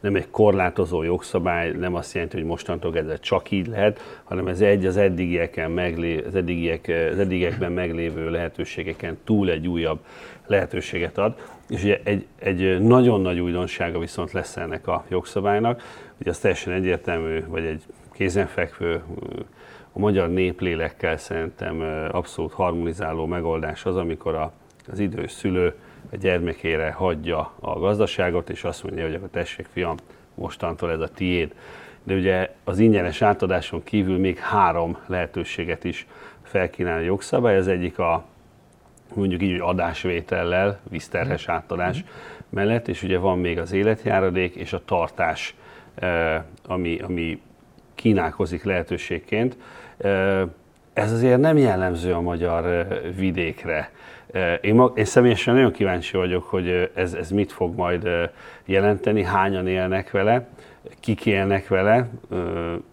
nem 0.00 0.14
egy 0.14 0.30
korlátozó 0.30 1.02
jogszabály, 1.02 1.70
nem 1.70 1.94
azt 1.94 2.14
jelenti, 2.14 2.36
hogy 2.36 2.46
mostantól 2.46 2.92
kezdve 2.92 3.16
csak 3.16 3.50
így 3.50 3.66
lehet, 3.66 4.20
hanem 4.24 4.46
ez 4.46 4.60
egy 4.60 4.86
az 4.86 4.96
eddigieken 4.96 5.70
meglé, 5.70 6.24
az, 6.26 6.34
eddigiek, 6.34 6.88
az 7.12 7.18
eddigiekben 7.18 7.72
meglévő 7.72 8.30
lehetőségeken 8.30 9.18
túl 9.24 9.50
egy 9.50 9.66
újabb 9.66 9.98
lehetőséget 10.46 11.18
ad. 11.18 11.34
És 11.68 11.82
ugye 11.82 12.00
egy, 12.04 12.26
egy 12.38 12.80
nagyon 12.80 13.20
nagy 13.20 13.40
újdonsága 13.40 13.98
viszont 13.98 14.32
lesz 14.32 14.56
ennek 14.56 14.86
a 14.86 15.04
jogszabálynak, 15.08 15.82
ugye 16.20 16.30
az 16.30 16.38
teljesen 16.38 16.72
egyértelmű, 16.72 17.44
vagy 17.46 17.64
egy 17.64 17.82
kézenfekvő, 18.12 19.02
a 19.92 19.98
magyar 19.98 20.28
néplélekkel 20.28 21.16
szerintem 21.16 21.80
abszolút 22.10 22.52
harmonizáló 22.52 23.26
megoldás 23.26 23.84
az, 23.84 23.96
amikor 23.96 24.34
a, 24.34 24.52
az 24.92 24.98
idős 24.98 25.30
szülő 25.30 25.74
a 26.12 26.16
gyermekére 26.16 26.90
hagyja 26.90 27.52
a 27.60 27.78
gazdaságot, 27.78 28.50
és 28.50 28.64
azt 28.64 28.82
mondja, 28.82 29.04
hogy 29.04 29.14
akkor 29.14 29.28
tessék 29.28 29.66
fiam, 29.72 29.96
mostantól 30.34 30.90
ez 30.90 31.00
a 31.00 31.08
tiéd. 31.08 31.54
De 32.02 32.14
ugye 32.14 32.54
az 32.64 32.78
ingyenes 32.78 33.22
átadáson 33.22 33.82
kívül 33.84 34.18
még 34.18 34.38
három 34.38 34.98
lehetőséget 35.06 35.84
is 35.84 36.06
felkínál 36.42 36.98
a 36.98 37.02
jogszabály. 37.02 37.56
Az 37.56 37.68
egyik 37.68 37.98
a 37.98 38.24
mondjuk 39.14 39.42
így, 39.42 39.50
hogy 39.50 39.60
adásvétellel, 39.60 40.80
vízterhes 40.90 41.48
átadás 41.48 42.04
mellett, 42.48 42.88
és 42.88 43.02
ugye 43.02 43.18
van 43.18 43.38
még 43.38 43.58
az 43.58 43.72
életjáradék 43.72 44.54
és 44.54 44.72
a 44.72 44.84
tartás, 44.84 45.54
ami, 46.66 46.98
ami 46.98 47.40
kínálkozik 47.94 48.64
lehetőségként. 48.64 49.56
Ez 50.92 51.12
azért 51.12 51.40
nem 51.40 51.56
jellemző 51.56 52.12
a 52.12 52.20
magyar 52.20 52.88
vidékre. 53.16 53.90
Én, 54.60 54.74
mag, 54.74 54.98
én 54.98 55.04
személyesen 55.04 55.54
nagyon 55.54 55.72
kíváncsi 55.72 56.16
vagyok, 56.16 56.44
hogy 56.44 56.90
ez, 56.94 57.12
ez 57.14 57.30
mit 57.30 57.52
fog 57.52 57.76
majd 57.76 58.08
jelenteni, 58.64 59.22
hányan 59.22 59.66
élnek 59.66 60.10
vele, 60.10 60.48
kik 61.00 61.26
élnek 61.26 61.68
vele. 61.68 62.08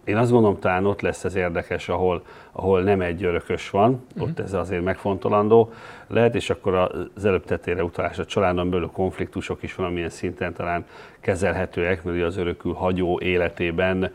Én 0.03 0.17
azt 0.17 0.31
gondolom, 0.31 0.59
talán 0.59 0.85
ott 0.85 1.01
lesz 1.01 1.23
ez 1.23 1.35
érdekes, 1.35 1.89
ahol, 1.89 2.21
ahol 2.51 2.81
nem 2.81 3.01
egy 3.01 3.23
örökös 3.23 3.69
van, 3.69 3.89
uh-huh. 3.91 4.29
ott 4.29 4.39
ez 4.39 4.53
azért 4.53 4.83
megfontolandó 4.83 5.73
lehet, 6.07 6.35
és 6.35 6.49
akkor 6.49 6.73
az 7.15 7.25
előbb 7.25 7.45
tetére 7.45 7.83
utalás 7.83 8.19
a 8.19 8.25
családon 8.25 8.69
belül 8.69 8.89
konfliktusok 8.93 9.63
is 9.63 9.75
valamilyen 9.75 10.09
szinten 10.09 10.53
talán 10.53 10.85
kezelhetőek, 11.19 12.03
mert 12.03 12.23
az 12.23 12.37
örökül 12.37 12.73
hagyó 12.73 13.19
életében 13.19 14.11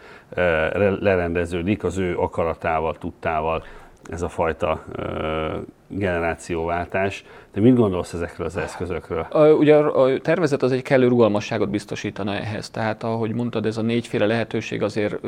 lerendeződik 1.01 1.85
az 1.85 1.99
ő 1.99 2.19
akaratával, 2.19 2.95
tudtával 2.95 3.65
ez 4.11 4.23
a 4.23 4.29
fajta 4.29 4.85
generációváltás. 5.89 7.25
De 7.53 7.61
mit 7.61 7.77
gondolsz 7.77 8.13
ezekről 8.13 8.47
az 8.47 8.57
eszközökről? 8.57 9.27
Ugye 9.59 9.77
a 9.77 10.19
tervezet 10.19 10.63
az 10.63 10.73
egy 10.73 10.83
kellő 10.83 11.09
rugalmasságot 11.09 11.71
biztosítana 11.71 12.35
ehhez. 12.35 12.71
Tehát 12.71 13.03
ahogy 13.03 13.33
mondtad, 13.33 13.67
ez 13.67 13.77
a 13.77 13.83
négyféle 13.83 14.27
lehetőség 14.27 14.83
azért, 14.83 15.19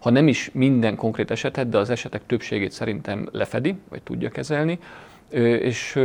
ha 0.00 0.10
nem 0.10 0.28
is 0.28 0.50
minden 0.52 0.96
konkrét 0.96 1.30
esetet, 1.30 1.68
de 1.68 1.78
az 1.78 1.90
esetek 1.90 2.26
többségét 2.26 2.72
szerintem 2.72 3.28
lefedi, 3.32 3.74
vagy 3.88 4.02
tudja 4.02 4.30
kezelni 4.30 4.78
és 5.40 6.00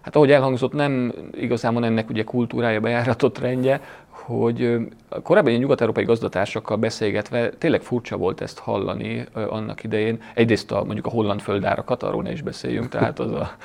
hát 0.00 0.16
ahogy 0.16 0.30
elhangzott, 0.30 0.72
nem 0.72 1.12
igazából 1.32 1.84
ennek 1.84 2.10
ugye 2.10 2.24
kultúrája, 2.24 2.80
bejáratott 2.80 3.38
rendje, 3.38 3.80
hogy 4.24 4.76
korábban 5.22 5.48
ilyen 5.48 5.60
nyugat-európai 5.60 6.04
gazdatársakkal 6.04 6.76
beszélgetve 6.76 7.50
tényleg 7.50 7.82
furcsa 7.82 8.16
volt 8.16 8.40
ezt 8.40 8.58
hallani 8.58 9.24
annak 9.32 9.84
idején. 9.84 10.22
Egyrészt 10.34 10.72
a, 10.72 10.84
mondjuk 10.84 11.06
a 11.06 11.10
holland 11.10 11.40
földárakat, 11.40 12.02
arról 12.02 12.22
ne 12.22 12.32
is 12.32 12.42
beszéljünk, 12.42 12.88
tehát 12.88 13.18
az 13.18 13.32
a 13.32 13.56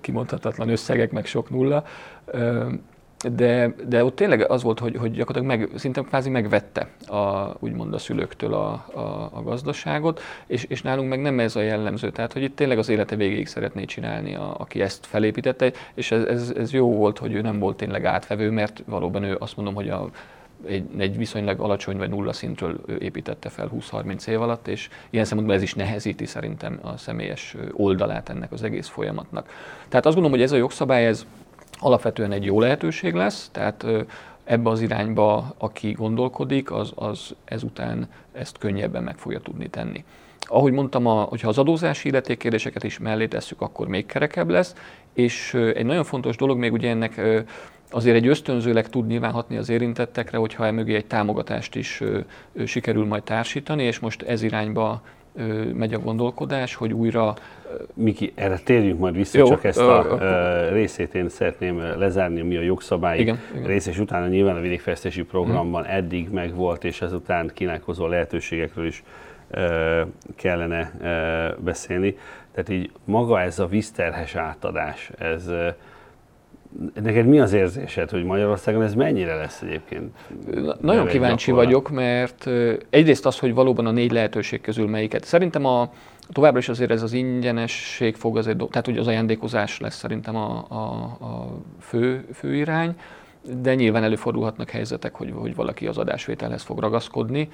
kimondhatatlan 0.00 0.68
összegek, 0.68 1.12
meg 1.12 1.26
sok 1.26 1.50
nulla 1.50 1.84
de, 3.34 3.74
de 3.88 4.04
ott 4.04 4.16
tényleg 4.16 4.50
az 4.50 4.62
volt, 4.62 4.78
hogy, 4.78 4.96
hogy 4.96 5.12
gyakorlatilag 5.12 5.58
meg, 5.58 5.78
szinte 5.78 6.00
kvázi 6.00 6.30
megvette 6.30 6.88
a, 7.06 7.54
úgymond 7.58 7.94
a 7.94 7.98
szülőktől 7.98 8.54
a, 8.54 8.70
a, 8.94 9.30
a 9.32 9.42
gazdaságot, 9.42 10.20
és, 10.46 10.64
és 10.64 10.82
nálunk 10.82 11.08
meg 11.08 11.20
nem 11.20 11.40
ez 11.40 11.56
a 11.56 11.60
jellemző, 11.60 12.10
tehát 12.10 12.32
hogy 12.32 12.42
itt 12.42 12.56
tényleg 12.56 12.78
az 12.78 12.88
élete 12.88 13.16
végéig 13.16 13.46
szeretné 13.46 13.84
csinálni, 13.84 14.34
a, 14.34 14.54
aki 14.58 14.80
ezt 14.80 15.06
felépítette, 15.06 15.72
és 15.94 16.10
ez, 16.10 16.24
ez, 16.24 16.52
ez 16.56 16.72
jó 16.72 16.94
volt, 16.94 17.18
hogy 17.18 17.32
ő 17.32 17.40
nem 17.40 17.58
volt 17.58 17.76
tényleg 17.76 18.04
átvevő, 18.04 18.50
mert 18.50 18.82
valóban 18.86 19.22
ő 19.22 19.36
azt 19.38 19.56
mondom, 19.56 19.74
hogy 19.74 19.88
a, 19.88 20.10
egy, 20.66 20.84
egy 20.98 21.16
viszonylag 21.16 21.60
alacsony 21.60 21.96
vagy 21.96 22.08
nulla 22.08 22.32
szintről 22.32 22.80
építette 22.98 23.48
fel 23.48 23.70
20-30 23.74 24.26
év 24.26 24.40
alatt, 24.40 24.68
és 24.68 24.88
ilyen 25.10 25.24
szempontból 25.24 25.56
ez 25.56 25.62
is 25.62 25.74
nehezíti 25.74 26.26
szerintem 26.26 26.78
a 26.82 26.96
személyes 26.96 27.56
oldalát 27.72 28.28
ennek 28.28 28.52
az 28.52 28.62
egész 28.62 28.88
folyamatnak. 28.88 29.46
Tehát 29.88 30.06
azt 30.06 30.14
gondolom, 30.14 30.30
hogy 30.30 30.42
ez 30.42 30.52
a 30.52 30.56
jogszabály, 30.56 31.06
ez 31.06 31.26
alapvetően 31.78 32.32
egy 32.32 32.44
jó 32.44 32.60
lehetőség 32.60 33.14
lesz, 33.14 33.48
tehát 33.52 33.86
ebbe 34.44 34.70
az 34.70 34.80
irányba, 34.80 35.54
aki 35.58 35.92
gondolkodik, 35.92 36.70
az, 36.72 36.92
az 36.94 37.34
ezután 37.44 38.08
ezt 38.32 38.58
könnyebben 38.58 39.02
meg 39.02 39.16
fogja 39.16 39.40
tudni 39.40 39.68
tenni. 39.68 40.04
Ahogy 40.40 40.72
mondtam, 40.72 41.06
a, 41.06 41.22
hogyha 41.22 41.48
az 41.48 41.58
adózási 41.58 42.08
illetékkérdéseket 42.08 42.84
is 42.84 42.98
mellé 42.98 43.26
tesszük, 43.26 43.60
akkor 43.60 43.88
még 43.88 44.06
kerekebb 44.06 44.48
lesz, 44.48 44.74
és 45.12 45.54
egy 45.54 45.86
nagyon 45.86 46.04
fontos 46.04 46.36
dolog 46.36 46.58
még 46.58 46.72
ugye 46.72 46.90
ennek 46.90 47.20
azért 47.90 48.16
egy 48.16 48.26
ösztönzőleg 48.26 48.88
tud 48.88 49.06
nyilván 49.06 49.32
hatni 49.32 49.56
az 49.56 49.68
érintettekre, 49.68 50.38
hogyha 50.38 50.66
emögé 50.66 50.94
egy 50.94 51.06
támogatást 51.06 51.74
is 51.74 52.02
sikerül 52.64 53.06
majd 53.06 53.22
társítani, 53.22 53.82
és 53.82 53.98
most 53.98 54.22
ez 54.22 54.42
irányba 54.42 55.02
megy 55.74 55.94
a 55.94 55.98
gondolkodás, 55.98 56.74
hogy 56.74 56.92
újra... 56.92 57.34
Miki, 57.94 58.32
erre 58.34 58.58
térjünk 58.64 58.98
majd 58.98 59.14
vissza, 59.14 59.38
Jó, 59.38 59.46
csak 59.46 59.64
ezt 59.64 59.78
a 59.78 60.18
ö, 60.20 60.72
részét 60.72 61.14
én 61.14 61.28
szeretném 61.28 61.78
lezárni, 61.78 62.42
mi 62.42 62.56
a 62.56 62.60
jogszabály 62.60 63.18
igen, 63.18 63.38
rész, 63.64 63.86
és 63.86 63.98
utána 63.98 64.26
nyilván 64.26 64.56
a 64.56 64.60
vidékfejlesztési 64.60 65.22
programban 65.22 65.84
hmm. 65.84 65.94
eddig 65.94 66.30
megvolt, 66.30 66.84
és 66.84 67.02
ezután 67.02 67.50
kínálkozó 67.54 68.06
lehetőségekről 68.06 68.86
is 68.86 69.02
ö, 69.50 70.02
kellene 70.36 70.92
ö, 71.00 71.62
beszélni. 71.62 72.16
Tehát 72.52 72.68
így 72.68 72.90
maga 73.04 73.40
ez 73.40 73.58
a 73.58 73.66
vízterhes 73.66 74.34
átadás, 74.34 75.10
ez 75.18 75.50
Neked 77.02 77.26
mi 77.26 77.40
az 77.40 77.52
érzésed, 77.52 78.10
hogy 78.10 78.24
Magyarországon 78.24 78.82
ez 78.82 78.94
mennyire 78.94 79.34
lesz 79.34 79.62
egyébként? 79.62 80.14
Nagyon 80.80 81.06
kíváncsi 81.06 81.50
gyakorlat? 81.50 81.66
vagyok, 81.66 81.90
mert 81.90 82.46
egyrészt 82.90 83.26
az, 83.26 83.38
hogy 83.38 83.54
valóban 83.54 83.86
a 83.86 83.90
négy 83.90 84.12
lehetőség 84.12 84.60
közül 84.60 84.88
melyiket. 84.88 85.24
Szerintem 85.24 85.64
a, 85.64 85.92
továbbra 86.32 86.58
is 86.58 86.68
azért 86.68 86.90
ez 86.90 87.02
az 87.02 87.12
ingyenesség 87.12 88.14
fog 88.14 88.36
azért, 88.36 88.56
tehát 88.56 88.86
hogy 88.86 88.98
az 88.98 89.06
ajándékozás 89.06 89.80
lesz 89.80 89.96
szerintem 89.96 90.36
a, 90.36 90.66
a, 90.68 90.84
a 91.24 91.60
fő, 91.80 92.24
fő 92.34 92.54
irány 92.54 92.94
de 93.60 93.74
nyilván 93.74 94.02
előfordulhatnak 94.02 94.70
helyzetek, 94.70 95.14
hogy, 95.14 95.32
hogy 95.34 95.54
valaki 95.54 95.86
az 95.86 95.98
adásvételhez 95.98 96.62
fog 96.62 96.78
ragaszkodni, 96.78 97.48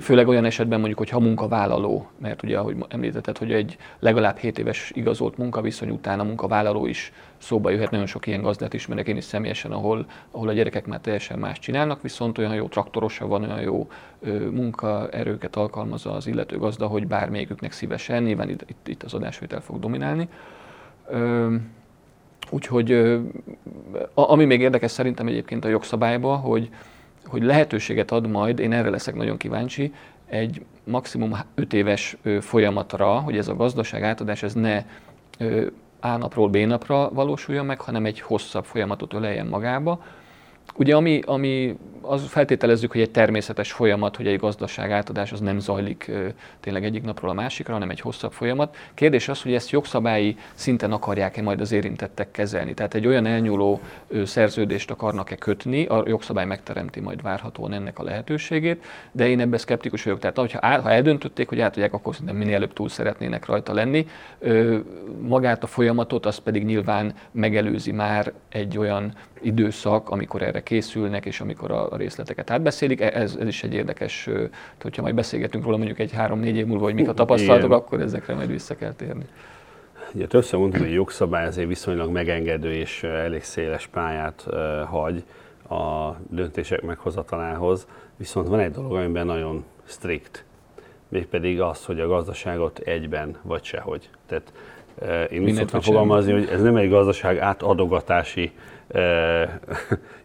főleg 0.00 0.28
olyan 0.28 0.44
esetben 0.44 0.78
mondjuk, 0.78 0.98
hogy 0.98 1.08
ha 1.08 1.20
munkavállaló, 1.20 2.10
mert 2.18 2.42
ugye, 2.42 2.58
ahogy 2.58 2.76
említetted, 2.88 3.38
hogy 3.38 3.52
egy 3.52 3.76
legalább 3.98 4.36
7 4.36 4.58
éves 4.58 4.90
igazolt 4.94 5.36
munkaviszony 5.36 5.90
után 5.90 6.20
a 6.20 6.24
munkavállaló 6.24 6.86
is 6.86 7.12
szóba 7.38 7.70
jöhet, 7.70 7.90
nagyon 7.90 8.06
sok 8.06 8.26
ilyen 8.26 8.42
gazdát 8.42 8.74
ismerek 8.74 9.08
én 9.08 9.16
is 9.16 9.24
személyesen, 9.24 9.72
ahol, 9.72 10.06
ahol 10.30 10.48
a 10.48 10.52
gyerekek 10.52 10.86
már 10.86 11.00
teljesen 11.00 11.38
más 11.38 11.58
csinálnak, 11.58 12.02
viszont 12.02 12.38
olyan 12.38 12.54
jó 12.54 12.68
traktorosa 12.68 13.26
van, 13.26 13.42
olyan 13.42 13.60
jó 13.60 13.88
munkaerőket 14.50 15.56
alkalmazza 15.56 16.12
az 16.12 16.26
illető 16.26 16.58
gazda, 16.58 16.86
hogy 16.86 17.06
bármelyiküknek 17.06 17.72
szívesen, 17.72 18.22
nyilván 18.22 18.48
itt, 18.48 18.64
itt, 18.86 19.02
az 19.02 19.14
adásvétel 19.14 19.60
fog 19.60 19.78
dominálni. 19.78 20.28
Úgyhogy 22.50 23.18
ami 24.14 24.44
még 24.44 24.60
érdekes 24.60 24.90
szerintem 24.90 25.26
egyébként 25.26 25.64
a 25.64 25.68
jogszabályban, 25.68 26.38
hogy, 26.38 26.68
hogy 27.26 27.42
lehetőséget 27.42 28.10
ad 28.10 28.26
majd, 28.26 28.58
én 28.58 28.72
erre 28.72 28.90
leszek 28.90 29.14
nagyon 29.14 29.36
kíváncsi, 29.36 29.92
egy 30.26 30.64
maximum 30.84 31.36
5 31.54 31.72
éves 31.72 32.16
folyamatra, 32.40 33.18
hogy 33.18 33.36
ez 33.36 33.48
a 33.48 33.56
gazdaság 33.56 34.02
átadás 34.02 34.42
ez 34.42 34.54
ne 34.54 34.84
A 36.00 36.16
napról 36.16 36.48
B 36.48 36.56
napra 36.56 37.10
valósuljon 37.12 37.66
meg, 37.66 37.80
hanem 37.80 38.04
egy 38.04 38.20
hosszabb 38.20 38.64
folyamatot 38.64 39.14
öleljen 39.14 39.46
magába, 39.46 40.02
Ugye 40.74 40.96
ami, 40.96 41.20
ami 41.26 41.76
az 42.02 42.26
feltételezzük, 42.26 42.92
hogy 42.92 43.00
egy 43.00 43.10
természetes 43.10 43.72
folyamat, 43.72 44.16
hogy 44.16 44.26
egy 44.26 44.38
gazdaság 44.38 44.90
átadás 44.90 45.32
az 45.32 45.40
nem 45.40 45.58
zajlik 45.58 46.10
tényleg 46.60 46.84
egyik 46.84 47.02
napról 47.02 47.30
a 47.30 47.34
másikra, 47.34 47.72
hanem 47.72 47.90
egy 47.90 48.00
hosszabb 48.00 48.32
folyamat. 48.32 48.76
Kérdés 48.94 49.28
az, 49.28 49.42
hogy 49.42 49.54
ezt 49.54 49.70
jogszabályi 49.70 50.36
szinten 50.54 50.92
akarják-e 50.92 51.42
majd 51.42 51.60
az 51.60 51.72
érintettek 51.72 52.30
kezelni. 52.30 52.74
Tehát 52.74 52.94
egy 52.94 53.06
olyan 53.06 53.26
elnyúló 53.26 53.80
szerződést 54.24 54.90
akarnak-e 54.90 55.36
kötni, 55.36 55.86
a 55.86 56.02
jogszabály 56.06 56.46
megteremti 56.46 57.00
majd 57.00 57.22
várhatóan 57.22 57.72
ennek 57.72 57.98
a 57.98 58.02
lehetőségét, 58.02 58.84
de 59.12 59.28
én 59.28 59.40
ebben 59.40 59.58
szkeptikus 59.58 60.02
vagyok. 60.02 60.18
Tehát 60.18 60.38
hogyha 60.38 60.80
ha 60.80 60.90
eldöntötték, 60.90 61.48
hogy 61.48 61.60
átadják, 61.60 61.92
akkor 61.92 62.12
szerintem 62.12 62.36
minél 62.36 62.54
előbb 62.54 62.72
túl 62.72 62.88
szeretnének 62.88 63.46
rajta 63.46 63.72
lenni. 63.72 64.06
Magát 65.20 65.62
a 65.62 65.66
folyamatot, 65.66 66.26
az 66.26 66.38
pedig 66.38 66.64
nyilván 66.64 67.14
megelőzi 67.30 67.92
már 67.92 68.32
egy 68.48 68.78
olyan 68.78 69.12
időszak, 69.40 70.10
amikor 70.10 70.42
erre 70.42 70.62
készülnek, 70.62 71.26
és 71.26 71.40
amikor 71.40 71.70
a 71.70 71.96
részleteket 71.96 72.50
átbeszélik. 72.50 73.00
E, 73.00 73.10
ez, 73.14 73.36
ez 73.40 73.46
is 73.46 73.62
egy 73.62 73.74
érdekes, 73.74 74.28
hogyha 74.82 75.02
majd 75.02 75.14
beszélgetünk 75.14 75.64
róla 75.64 75.76
mondjuk 75.76 75.98
egy 75.98 76.12
három-négy 76.12 76.56
év 76.56 76.66
múlva, 76.66 76.84
hogy 76.84 76.94
mik 76.94 77.08
a 77.08 77.14
tapasztalatok, 77.14 77.64
Igen. 77.64 77.78
akkor 77.78 78.00
ezekre 78.00 78.34
majd 78.34 78.50
vissza 78.50 78.76
kell 78.76 78.92
térni. 78.92 79.24
Ugye 80.14 80.26
többször 80.26 80.58
mondtuk, 80.58 80.80
hogy 80.80 80.90
a 80.90 80.94
jogszabály 80.94 81.46
azért 81.46 81.68
viszonylag 81.68 82.10
megengedő 82.10 82.72
és 82.72 83.02
elég 83.02 83.42
széles 83.42 83.86
pályát 83.86 84.46
hagy 84.86 85.24
a 85.68 86.16
döntések 86.28 86.82
meghozatalához, 86.82 87.86
viszont 88.16 88.48
van 88.48 88.58
egy 88.58 88.70
dolog, 88.70 88.94
amiben 88.94 89.26
nagyon 89.26 89.64
strikt, 89.84 90.44
mégpedig 91.08 91.60
az, 91.60 91.84
hogy 91.84 92.00
a 92.00 92.06
gazdaságot 92.06 92.78
egyben 92.78 93.36
vagy 93.42 93.64
sehogy. 93.64 94.10
Tehát 94.26 94.52
én 95.30 95.42
úgy 95.42 95.52
szoktam 95.52 95.80
fogalmazni, 95.80 96.32
hogy 96.32 96.48
ez 96.52 96.62
nem 96.62 96.76
egy 96.76 96.88
gazdaság 96.88 97.38
átadogatási 97.38 98.52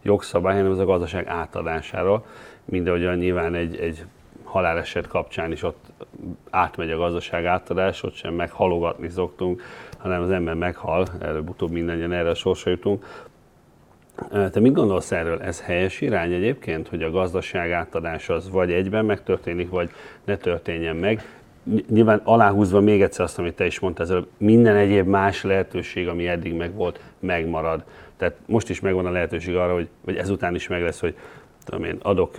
jogszabály, 0.02 0.56
hanem 0.56 0.72
ez 0.72 0.78
a 0.78 0.84
gazdaság 0.84 1.26
átadására. 1.26 2.24
Mindahogyan 2.64 3.16
nyilván 3.16 3.54
egy, 3.54 3.76
egy 3.76 4.04
haláleset 4.44 5.06
kapcsán 5.06 5.52
is 5.52 5.62
ott 5.62 5.84
átmegy 6.50 6.90
a 6.90 6.96
gazdaság 6.96 7.44
átadás, 7.44 8.02
ott 8.02 8.14
sem 8.14 8.34
meghalogatni 8.34 9.08
szoktunk, 9.08 9.62
hanem 9.98 10.22
az 10.22 10.30
ember 10.30 10.54
meghal, 10.54 11.06
előbb-utóbb 11.20 11.70
mindannyian 11.70 12.12
erre 12.12 12.28
a 12.28 12.34
sorsra 12.34 12.70
jutunk. 12.70 13.24
Te 14.30 14.60
mit 14.60 14.72
gondolsz 14.72 15.12
erről? 15.12 15.42
Ez 15.42 15.62
helyes 15.62 16.00
irány 16.00 16.32
egyébként, 16.32 16.88
hogy 16.88 17.02
a 17.02 17.10
gazdaság 17.10 17.72
átadás 17.72 18.28
az 18.28 18.50
vagy 18.50 18.72
egyben 18.72 19.04
megtörténik, 19.04 19.70
vagy 19.70 19.90
ne 20.24 20.36
történjen 20.36 20.96
meg? 20.96 21.24
Nyilván 21.88 22.20
aláhúzva 22.24 22.80
még 22.80 23.02
egyszer 23.02 23.24
azt, 23.24 23.38
amit 23.38 23.54
te 23.54 23.66
is 23.66 23.78
mondtál, 23.80 24.06
ez 24.06 24.22
minden 24.38 24.76
egyéb 24.76 25.06
más 25.06 25.42
lehetőség, 25.42 26.08
ami 26.08 26.28
eddig 26.28 26.54
megvolt, 26.54 27.00
megmarad. 27.18 27.84
Tehát 28.16 28.36
most 28.46 28.70
is 28.70 28.80
megvan 28.80 29.06
a 29.06 29.10
lehetőség 29.10 29.54
arra, 29.54 29.74
hogy, 29.74 29.88
vagy 30.04 30.16
ezután 30.16 30.54
is 30.54 30.68
meg 30.68 30.82
lesz, 30.82 31.00
hogy 31.00 31.16
tudom 31.64 31.84
én, 31.84 31.98
adok 32.02 32.34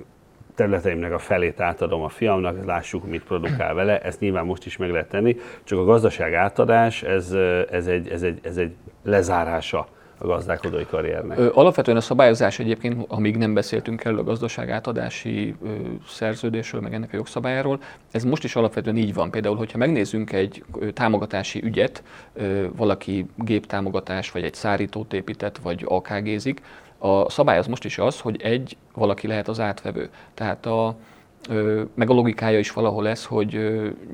területeimnek 0.56 1.14
a 1.14 1.20
felét 1.20 1.60
átadom 1.60 2.02
a 2.02 2.10
fiamnak, 2.10 2.66
lássuk, 2.66 3.08
mit 3.10 3.24
produkál 3.24 3.74
vele, 3.74 4.00
ezt 4.00 4.20
nyilván 4.20 4.46
most 4.46 4.66
is 4.66 4.78
meg 4.78 4.92
lehet 4.92 5.10
tenni, 5.10 5.38
csak 5.64 5.80
a 5.80 5.84
gazdaság 5.84 6.34
átadás, 6.34 7.04
ez, 7.04 7.32
ez, 7.72 7.88
egy, 7.88 8.08
ez, 8.08 8.24
egy, 8.24 8.40
ez 8.42 8.58
egy 8.58 8.76
lezárása 9.04 9.88
a 10.18 10.28
gazdálkodói 10.28 10.86
karriernek. 10.86 11.56
Alapvetően 11.56 11.98
a 11.98 12.02
szabályozás 12.02 12.60
egyébként, 12.60 13.06
amíg 13.08 13.38
nem 13.38 13.54
beszéltünk 13.54 14.04
el 14.04 14.18
a 14.18 14.24
gazdaság 14.24 14.70
átadási 14.70 15.56
szerződésről, 16.08 16.82
meg 16.82 16.94
ennek 16.94 17.14
a 17.14 17.16
jogszabályáról, 17.16 17.80
ez 18.12 18.24
most 18.24 18.44
is 18.44 18.56
alapvetően 18.56 18.98
így 18.98 19.14
van. 19.14 19.32
Például, 19.32 19.56
hogyha 19.56 19.78
megnézzünk 19.78 20.32
egy 20.32 20.64
támogatási 20.94 21.64
ügyet, 21.64 22.04
valaki 22.76 23.26
géptámogatás, 23.36 24.32
vagy 24.32 24.44
egy 24.44 24.54
szárítót 24.54 25.14
épített, 25.14 25.58
vagy 25.58 25.86
AKG-zik, 25.88 26.62
a 26.98 27.30
szabály 27.30 27.58
az 27.58 27.68
most 27.68 27.86
is 27.86 27.98
az, 27.98 28.20
hogy 28.20 28.42
egy 28.42 28.78
valaki 28.94 29.28
lehet 29.28 29.48
az 29.48 29.60
átvevő. 29.60 30.10
Tehát 30.34 30.66
a, 30.66 30.96
meg 31.94 32.10
a 32.10 32.14
logikája 32.14 32.60
is 32.60 32.72
valahol 32.72 33.08
ez, 33.08 33.26
hogy 33.26 33.60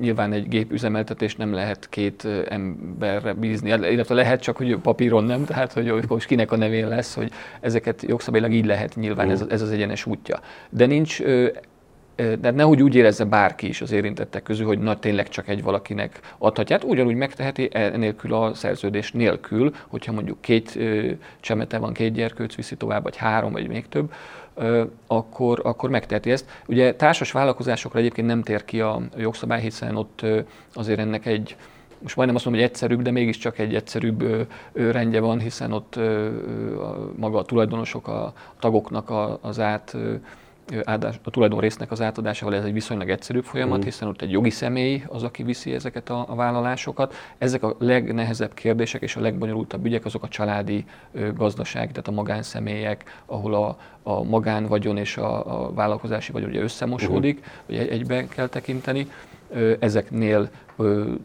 nyilván 0.00 0.32
egy 0.32 0.48
gépüzemeltetés 0.48 1.36
nem 1.36 1.52
lehet 1.52 1.88
két 1.88 2.28
emberre 2.48 3.32
bízni, 3.32 3.68
illetve 3.68 4.14
lehet 4.14 4.40
csak, 4.40 4.56
hogy 4.56 4.76
papíron 4.76 5.24
nem, 5.24 5.44
tehát 5.44 5.72
hogy 5.72 6.04
most 6.08 6.26
kinek 6.26 6.52
a 6.52 6.56
nevén 6.56 6.88
lesz, 6.88 7.14
hogy 7.14 7.32
ezeket 7.60 8.02
jogszabályilag 8.02 8.52
így 8.52 8.66
lehet 8.66 8.96
nyilván, 8.96 9.30
ez, 9.30 9.44
ez 9.48 9.62
az 9.62 9.70
egyenes 9.70 10.06
útja. 10.06 10.40
De 10.70 10.86
nincs 10.86 11.22
de 12.40 12.50
nehogy 12.50 12.82
úgy 12.82 12.94
érezze 12.94 13.24
bárki 13.24 13.68
is 13.68 13.80
az 13.80 13.92
érintettek 13.92 14.42
közül, 14.42 14.66
hogy 14.66 14.78
na 14.78 14.98
tényleg 14.98 15.28
csak 15.28 15.48
egy 15.48 15.62
valakinek 15.62 16.20
adhatját. 16.38 16.84
Ugyanúgy 16.84 17.14
megteheti 17.14 17.68
enélkül 17.72 18.34
a 18.34 18.54
szerződés 18.54 19.12
nélkül, 19.12 19.74
hogyha 19.88 20.12
mondjuk 20.12 20.40
két 20.40 20.78
csemete 21.40 21.78
van, 21.78 21.92
két 21.92 22.12
gyerkőc 22.12 22.54
viszi 22.54 22.76
tovább, 22.76 23.02
vagy 23.02 23.16
három, 23.16 23.52
vagy 23.52 23.68
még 23.68 23.88
több, 23.88 24.12
akkor, 25.06 25.60
akkor 25.64 25.90
megteheti 25.90 26.30
ezt. 26.30 26.50
Ugye 26.66 26.94
társas 26.94 27.32
vállalkozásokra 27.32 27.98
egyébként 27.98 28.26
nem 28.26 28.42
tér 28.42 28.64
ki 28.64 28.80
a 28.80 29.00
jogszabály, 29.16 29.60
hiszen 29.60 29.96
ott 29.96 30.26
azért 30.74 30.98
ennek 30.98 31.26
egy 31.26 31.56
most 31.98 32.16
majdnem 32.16 32.36
azt 32.36 32.44
mondom, 32.44 32.62
hogy 32.62 32.70
egyszerűbb, 32.70 33.02
de 33.02 33.10
mégiscsak 33.10 33.58
egy 33.58 33.74
egyszerűbb 33.74 34.48
rendje 34.72 35.20
van, 35.20 35.40
hiszen 35.40 35.72
ott 35.72 35.98
maga 37.16 37.38
a 37.38 37.44
tulajdonosok, 37.44 38.08
a 38.08 38.32
tagoknak 38.58 39.12
az 39.40 39.60
át 39.60 39.96
áldás, 40.84 41.20
a 41.24 41.30
tulajdon 41.30 41.60
résznek 41.60 41.90
az 41.90 42.00
átadásával 42.00 42.54
ez 42.54 42.64
egy 42.64 42.72
viszonylag 42.72 43.10
egyszerűbb 43.10 43.44
folyamat, 43.44 43.78
mm. 43.78 43.82
hiszen 43.82 44.08
ott 44.08 44.22
egy 44.22 44.30
jogi 44.30 44.50
személy 44.50 45.04
az, 45.08 45.22
aki 45.22 45.42
viszi 45.42 45.72
ezeket 45.72 46.10
a, 46.10 46.24
a 46.28 46.34
vállalásokat. 46.34 47.14
Ezek 47.38 47.62
a 47.62 47.76
legnehezebb 47.78 48.54
kérdések 48.54 49.02
és 49.02 49.16
a 49.16 49.20
legbonyolultabb 49.20 49.84
ügyek 49.84 50.04
azok 50.04 50.22
a 50.22 50.28
családi 50.28 50.84
ö, 51.12 51.32
gazdaság, 51.32 51.88
tehát 51.90 52.08
a 52.08 52.12
magánszemélyek, 52.12 53.22
ahol 53.26 53.54
a, 53.54 53.76
a 54.02 54.22
magánvagyon 54.22 54.96
és 54.96 55.16
a, 55.16 55.64
a 55.64 55.72
vállalkozási 55.72 56.32
vagyon 56.32 56.48
ugye 56.48 56.60
összemosódik, 56.60 57.38
mm. 57.38 57.42
hogy 57.66 57.76
egy, 57.76 57.88
egyben 57.88 58.28
kell 58.28 58.46
tekinteni 58.46 59.08
ezeknél 59.78 60.50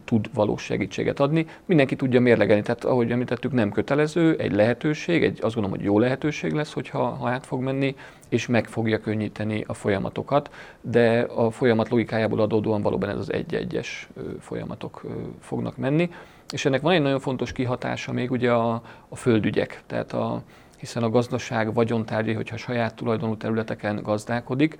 tud 0.04 0.30
valós 0.34 0.62
segítséget 0.62 1.20
adni. 1.20 1.46
Mindenki 1.64 1.96
tudja 1.96 2.20
mérlegelni, 2.20 2.62
tehát 2.62 2.84
ahogy 2.84 3.10
említettük, 3.10 3.52
nem 3.52 3.70
kötelező, 3.70 4.36
egy 4.38 4.52
lehetőség, 4.52 5.22
egy 5.22 5.38
azt 5.42 5.54
gondolom, 5.54 5.78
hogy 5.78 5.86
jó 5.86 5.98
lehetőség 5.98 6.52
lesz, 6.52 6.72
hogyha 6.72 7.08
ha 7.08 7.28
át 7.28 7.46
fog 7.46 7.62
menni, 7.62 7.94
és 8.28 8.46
meg 8.46 8.66
fogja 8.66 8.98
könnyíteni 8.98 9.64
a 9.66 9.74
folyamatokat, 9.74 10.50
de 10.80 11.20
a 11.20 11.50
folyamat 11.50 11.88
logikájából 11.88 12.40
adódóan 12.40 12.82
valóban 12.82 13.08
ez 13.08 13.18
az 13.18 13.32
egy-egyes 13.32 14.08
folyamatok 14.40 15.02
fognak 15.40 15.76
menni. 15.76 16.10
És 16.52 16.64
ennek 16.64 16.80
van 16.80 16.92
egy 16.92 17.02
nagyon 17.02 17.20
fontos 17.20 17.52
kihatása 17.52 18.12
még 18.12 18.30
ugye 18.30 18.52
a, 18.52 18.82
a 19.08 19.16
földügyek, 19.16 19.82
tehát 19.86 20.12
a, 20.12 20.42
hiszen 20.76 21.02
a 21.02 21.10
gazdaság 21.10 21.74
vagyontárgyai, 21.74 22.34
hogyha 22.34 22.56
saját 22.56 22.94
tulajdonú 22.94 23.36
területeken 23.36 24.02
gazdálkodik, 24.02 24.78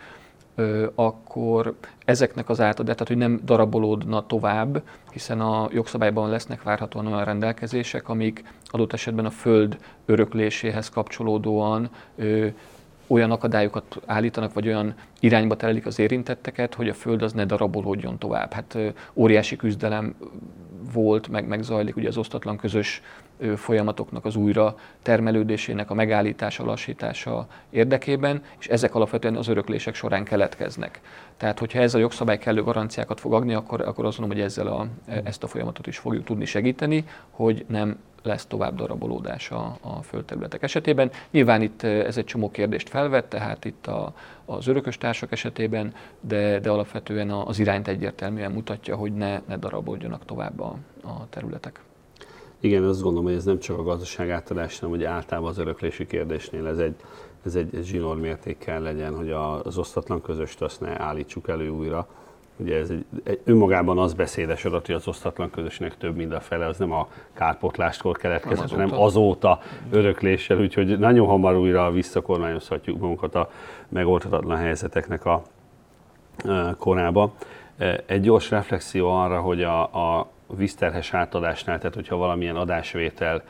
akkor 0.95 1.75
ezeknek 2.05 2.49
az 2.49 2.61
átadás, 2.61 2.95
tehát 2.95 3.09
hogy 3.09 3.17
nem 3.17 3.41
darabolódna 3.45 4.27
tovább, 4.27 4.83
hiszen 5.13 5.41
a 5.41 5.69
jogszabályban 5.73 6.31
lesznek 6.31 6.63
várhatóan 6.63 7.07
olyan 7.07 7.25
rendelkezések, 7.25 8.09
amik 8.09 8.45
adott 8.65 8.93
esetben 8.93 9.25
a 9.25 9.31
föld 9.31 9.79
örökléséhez 10.07 10.89
kapcsolódóan 10.89 11.91
olyan 13.07 13.31
akadályokat 13.31 14.01
állítanak, 14.07 14.53
vagy 14.53 14.67
olyan 14.67 14.95
irányba 15.21 15.57
terelik 15.57 15.87
az 15.87 15.99
érintetteket, 15.99 16.75
hogy 16.75 16.89
a 16.89 16.95
föld 16.95 17.23
az 17.23 17.33
ne 17.33 17.45
darabolódjon 17.45 18.19
tovább. 18.19 18.53
Hát 18.53 18.79
óriási 19.15 19.57
küzdelem 19.57 20.15
volt, 20.93 21.29
meg, 21.29 21.47
meg 21.47 21.65
ugye 21.97 22.09
az 22.09 22.17
osztatlan 22.17 22.57
közös 22.57 23.03
folyamatoknak 23.57 24.25
az 24.25 24.37
újra 24.37 24.75
termelődésének 25.03 25.91
a 25.91 25.95
megállítása, 25.95 26.65
lassítása 26.65 27.47
érdekében, 27.71 28.43
és 28.59 28.67
ezek 28.67 28.95
alapvetően 28.95 29.37
az 29.37 29.49
öröklések 29.49 29.95
során 29.95 30.25
keletkeznek. 30.25 31.01
Tehát, 31.37 31.59
hogyha 31.59 31.81
ez 31.81 31.95
a 31.95 31.99
jogszabály 31.99 32.39
kellő 32.39 32.63
garanciákat 32.63 33.21
fog 33.21 33.33
adni, 33.33 33.55
akkor, 33.55 33.81
akkor 33.81 34.05
azt 34.05 34.19
mondom, 34.19 34.37
hogy 34.37 34.47
ezzel 34.47 34.67
a, 34.67 34.87
ezt 35.25 35.43
a 35.43 35.47
folyamatot 35.47 35.87
is 35.87 35.99
fogjuk 35.99 36.25
tudni 36.25 36.45
segíteni, 36.45 37.05
hogy 37.31 37.65
nem 37.69 37.99
lesz 38.23 38.47
tovább 38.47 38.75
darabolódás 38.75 39.51
a, 39.51 39.77
a 39.81 40.03
földterületek 40.03 40.63
esetében. 40.63 41.11
Nyilván 41.31 41.63
itt 41.63 41.83
ez 41.83 42.17
egy 42.17 42.25
csomó 42.25 42.51
kérdést 42.51 42.89
felvet, 42.89 43.25
tehát 43.25 43.65
itt 43.65 43.87
a, 43.87 44.13
az 44.45 44.67
örökös 44.67 44.99
társak 44.99 45.33
esetében, 45.33 45.95
de, 46.21 46.59
de 46.59 46.71
alapvetően 46.71 47.31
az 47.31 47.59
irányt 47.59 47.89
egyértelműen 47.89 48.53
mutatja, 48.53 48.97
hogy 48.97 49.13
ne, 49.13 49.41
ne 49.49 49.57
daraboljanak 49.57 50.25
tovább 50.25 50.61
a, 50.61 50.77
a 51.03 51.29
területek. 51.31 51.81
Igen, 52.61 52.85
azt 52.85 53.03
gondolom, 53.03 53.25
hogy 53.25 53.35
ez 53.35 53.45
nem 53.45 53.59
csak 53.59 53.79
a 53.79 53.83
gazdaság 53.83 54.31
átadás, 54.31 54.79
hanem 54.79 54.95
hogy 54.95 55.05
általában 55.05 55.51
az 55.51 55.59
öröklési 55.59 56.07
kérdésnél 56.07 56.67
ez 56.67 56.79
egy, 56.79 56.95
ez 57.45 57.55
egy, 57.55 57.75
egy 57.75 57.85
zsinór 57.85 58.17
mérték 58.17 58.59
kell 58.59 58.83
legyen, 58.83 59.17
hogy 59.17 59.31
az 59.63 59.79
osztatlan 59.79 60.23
közöst 60.23 60.63
azt 60.63 60.81
ne 60.81 61.01
állítsuk 61.01 61.49
elő 61.49 61.69
újra. 61.69 62.07
Ugye 62.57 62.79
ez 62.79 62.91
egy, 62.91 63.05
egy 63.25 63.41
önmagában 63.45 63.99
az 63.99 64.15
beszédes 64.15 64.65
adat, 64.65 64.87
hogy 64.87 64.95
az 64.95 65.09
osztatlan 65.09 65.51
közösnek 65.51 65.97
több, 65.97 66.17
mint 66.17 66.33
a 66.33 66.41
fele, 66.41 66.67
az 66.67 66.79
nem 66.79 66.93
a 66.93 67.09
kárpotláskor 67.33 68.17
keletkezett, 68.17 68.65
azóta. 68.65 68.83
hanem 68.83 69.01
azóta 69.01 69.61
örökléssel, 69.91 70.61
úgyhogy 70.61 70.99
nagyon 70.99 71.27
hamar 71.27 71.57
újra 71.57 71.91
visszakormányozhatjuk 71.91 72.99
magunkat 72.99 73.35
a 73.35 73.51
megoldhatatlan 73.89 74.57
helyzeteknek 74.57 75.25
a 75.25 75.43
korába. 76.79 77.33
Egy 78.07 78.21
gyors 78.21 78.51
reflexió 78.51 79.11
arra, 79.11 79.41
hogy 79.41 79.63
a, 79.63 79.83
a 79.83 80.29
vízterhes 80.57 81.15
átadásnál, 81.15 81.79
tehát 81.79 81.95
hogyha 81.95 82.17
valamilyen 82.17 82.57
adásvétel 82.57 83.43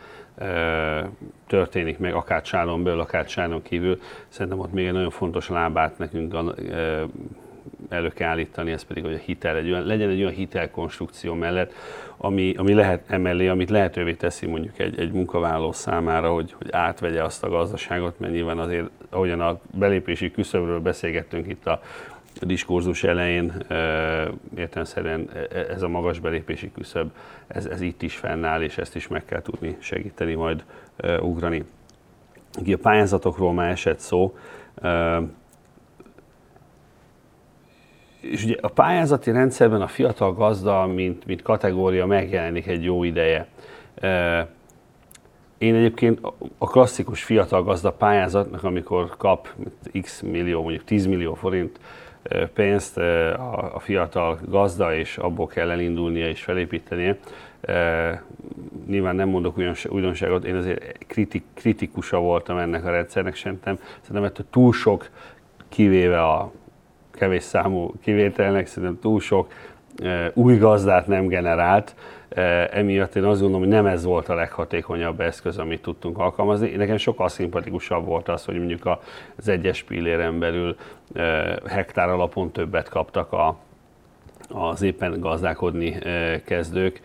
történik 1.46 1.98
meg, 1.98 2.14
akár 2.14 2.42
csálon 2.42 2.82
belül, 2.82 3.00
akár 3.00 3.26
csálon 3.26 3.62
kívül, 3.62 4.00
szerintem 4.28 4.58
ott 4.58 4.72
még 4.72 4.86
egy 4.86 4.92
nagyon 4.92 5.10
fontos 5.10 5.48
lábát 5.48 5.98
nekünk 5.98 6.34
elő 7.88 8.08
kell 8.08 8.28
állítani, 8.28 8.72
ez 8.72 8.82
pedig, 8.82 9.04
hogy 9.04 9.14
a 9.14 9.18
hitel 9.24 9.56
egy 9.56 9.70
olyan, 9.70 9.84
legyen 9.84 10.08
egy 10.08 10.20
olyan 10.20 10.32
hitelkonstrukció 10.32 11.34
mellett, 11.34 11.72
ami, 12.16 12.54
ami 12.56 12.74
lehet 12.74 13.04
emellé, 13.06 13.48
amit 13.48 13.70
lehetővé 13.70 14.14
teszi 14.14 14.46
mondjuk 14.46 14.78
egy, 14.78 15.00
egy 15.00 15.12
munkavállaló 15.12 15.72
számára, 15.72 16.32
hogy, 16.32 16.52
hogy 16.52 16.68
átvegye 16.70 17.22
azt 17.22 17.44
a 17.44 17.48
gazdaságot, 17.48 18.18
mert 18.18 18.32
nyilván 18.32 18.58
azért, 18.58 18.90
ahogyan 19.10 19.40
a 19.40 19.58
belépési 19.70 20.30
küszöbről 20.30 20.80
beszélgettünk 20.80 21.46
itt 21.46 21.66
a 21.66 21.80
a 22.42 22.46
diskurzus 22.46 23.04
elején 23.04 23.52
értelemszerűen 24.56 25.28
e, 25.34 25.38
e, 25.38 25.66
ez 25.70 25.82
a 25.82 25.88
magas 25.88 26.18
belépési 26.18 26.72
küszöb, 26.72 27.10
ez, 27.46 27.66
ez 27.66 27.80
itt 27.80 28.02
is 28.02 28.16
fennáll, 28.16 28.62
és 28.62 28.78
ezt 28.78 28.96
is 28.96 29.08
meg 29.08 29.24
kell 29.24 29.42
tudni 29.42 29.76
segíteni 29.78 30.34
majd 30.34 30.64
ugrani. 31.20 31.64
a 32.66 32.78
pályázatokról 32.82 33.52
már 33.52 33.70
esett 33.70 33.98
szó, 33.98 34.36
és 38.20 38.44
ugye 38.44 38.56
a 38.60 38.68
pályázati 38.68 39.30
rendszerben 39.30 39.82
a 39.82 39.86
fiatal 39.86 40.32
gazda, 40.32 40.86
mint, 40.86 41.26
mint 41.26 41.42
kategória 41.42 42.06
megjelenik 42.06 42.66
egy 42.66 42.84
jó 42.84 43.04
ideje. 43.04 43.48
Én 45.58 45.74
egyébként 45.74 46.20
a 46.58 46.66
klasszikus 46.66 47.22
fiatal 47.22 47.62
gazda 47.62 47.92
pályázatnak, 47.92 48.64
amikor 48.64 49.16
kap 49.16 49.48
x 50.02 50.20
millió, 50.20 50.62
mondjuk 50.62 50.84
10 50.84 51.06
millió 51.06 51.34
forint 51.34 51.80
pénzt 52.54 52.98
a, 52.98 53.78
fiatal 53.78 54.38
gazda, 54.48 54.94
és 54.94 55.18
abból 55.18 55.46
kell 55.46 55.70
elindulnia 55.70 56.28
és 56.28 56.42
felépítenie. 56.42 57.18
Nyilván 58.86 59.14
nem 59.14 59.28
mondok 59.28 59.56
újdonságot, 59.88 60.44
én 60.44 60.56
azért 60.56 61.06
kritik, 61.06 61.44
kritikusa 61.54 62.18
voltam 62.18 62.58
ennek 62.58 62.84
a 62.84 62.90
rendszernek, 62.90 63.36
szerintem, 63.36 63.78
szerintem 64.00 64.24
ettől 64.24 64.46
túl 64.50 64.72
sok, 64.72 65.08
kivéve 65.68 66.22
a 66.22 66.52
kevés 67.10 67.42
számú 67.42 67.92
kivételnek, 68.02 68.66
szerintem 68.66 68.98
túl 69.00 69.20
sok 69.20 69.52
új 70.34 70.56
gazdát 70.56 71.06
nem 71.06 71.26
generált, 71.26 71.94
emiatt 72.70 73.16
én 73.16 73.24
azt 73.24 73.40
gondolom, 73.40 73.66
hogy 73.66 73.74
nem 73.74 73.86
ez 73.86 74.04
volt 74.04 74.28
a 74.28 74.34
leghatékonyabb 74.34 75.20
eszköz, 75.20 75.58
amit 75.58 75.82
tudtunk 75.82 76.18
alkalmazni. 76.18 76.70
Nekem 76.70 76.96
sokkal 76.96 77.28
szimpatikusabb 77.28 78.04
volt 78.04 78.28
az, 78.28 78.44
hogy 78.44 78.58
mondjuk 78.58 78.98
az 79.36 79.48
egyes 79.48 79.82
pilléren 79.82 80.38
belül 80.38 80.76
hektár 81.66 82.08
alapon 82.08 82.50
többet 82.50 82.88
kaptak 82.88 83.32
a, 83.32 83.56
az 84.48 84.82
éppen 84.82 85.20
gazdálkodni 85.20 85.98
kezdők, 86.44 87.00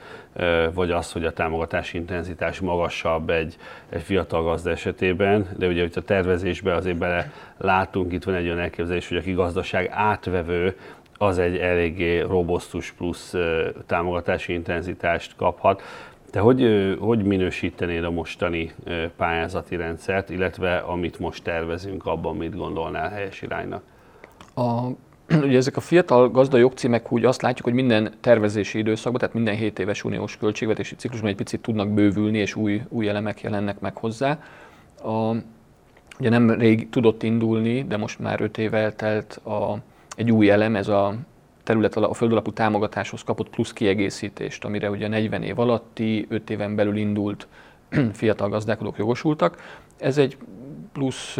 vagy 0.73 0.91
az, 0.91 1.11
hogy 1.11 1.25
a 1.25 1.33
támogatási 1.33 1.97
intenzitás 1.97 2.59
magasabb 2.59 3.29
egy, 3.29 3.57
egy 3.89 4.01
fiatal 4.01 4.43
gazda 4.43 4.69
esetében, 4.69 5.49
de 5.57 5.67
ugye 5.67 5.81
hogy 5.81 5.93
a 5.95 6.01
tervezésbe 6.01 6.75
azért 6.75 6.97
bele 6.97 7.31
látunk, 7.57 8.13
itt 8.13 8.23
van 8.23 8.35
egy 8.35 8.45
olyan 8.45 8.59
elképzelés, 8.59 9.07
hogy 9.07 9.17
aki 9.17 9.31
gazdaság 9.31 9.89
átvevő, 9.91 10.75
az 11.17 11.37
egy 11.37 11.57
eléggé 11.57 12.19
robosztus 12.19 12.91
plusz 12.91 13.33
támogatási 13.85 14.53
intenzitást 14.53 15.35
kaphat. 15.35 15.81
Te 16.31 16.39
hogy, 16.39 16.95
hogy 16.99 17.23
minősítenéd 17.23 18.03
a 18.03 18.11
mostani 18.11 18.71
pályázati 19.17 19.75
rendszert, 19.75 20.29
illetve 20.29 20.77
amit 20.77 21.19
most 21.19 21.43
tervezünk, 21.43 22.05
abban 22.05 22.35
mit 22.35 22.55
gondolnál 22.55 23.09
helyes 23.09 23.41
iránynak? 23.41 23.83
A, 24.55 24.87
ugye 25.45 25.57
ezek 25.57 25.77
a 25.77 25.81
fiatal 25.81 26.29
gazda 26.29 26.57
jogcímek 26.57 27.11
úgy 27.11 27.25
azt 27.25 27.41
látjuk, 27.41 27.65
hogy 27.65 27.73
minden 27.73 28.13
tervezési 28.21 28.77
időszakban, 28.77 29.19
tehát 29.19 29.35
minden 29.35 29.55
7 29.55 29.79
éves 29.79 30.03
uniós 30.03 30.37
költségvetési 30.37 30.95
ciklusban 30.95 31.29
egy 31.29 31.35
picit 31.35 31.61
tudnak 31.61 31.93
bővülni, 31.93 32.37
és 32.37 32.55
új, 32.55 32.81
új 32.89 33.07
elemek 33.07 33.41
jelennek 33.41 33.79
meg 33.79 33.97
hozzá. 33.97 34.39
A, 35.03 35.35
ugye 36.19 36.29
nem 36.29 36.51
rég 36.51 36.89
tudott 36.89 37.23
indulni, 37.23 37.83
de 37.83 37.97
most 37.97 38.19
már 38.19 38.41
5 38.41 38.57
év 38.57 38.73
eltelt 38.73 39.41
a, 39.43 39.77
egy 40.15 40.31
új 40.31 40.49
elem, 40.49 40.75
ez 40.75 40.87
a 40.87 41.15
terület 41.63 41.95
a 41.95 42.13
földalapú 42.13 42.51
támogatáshoz 42.51 43.23
kapott 43.23 43.49
plusz 43.49 43.73
kiegészítést, 43.73 44.65
amire 44.65 44.89
ugye 44.89 45.07
40 45.07 45.43
év 45.43 45.59
alatti, 45.59 46.25
5 46.29 46.49
éven 46.49 46.75
belül 46.75 46.97
indult 46.97 47.47
fiatal 48.13 48.49
gazdálkodók 48.49 48.97
jogosultak. 48.97 49.61
Ez 49.97 50.17
egy 50.17 50.37
plusz 50.91 51.37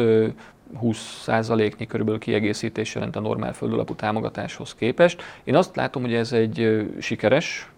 20%-nyi 0.82 1.86
körülbelül 1.86 2.20
kiegészítés 2.20 2.96
jelent 2.96 3.16
a 3.16 3.20
normál 3.20 3.54
földalapú 3.54 3.96
támogatáshoz 3.96 4.76
képest. 4.76 5.22
Én 5.44 5.56
azt 5.56 5.76
látom, 5.76 6.02
hogy 6.02 6.14
ez 6.14 6.34
egy 6.34 6.86
sikeres 7.00 7.70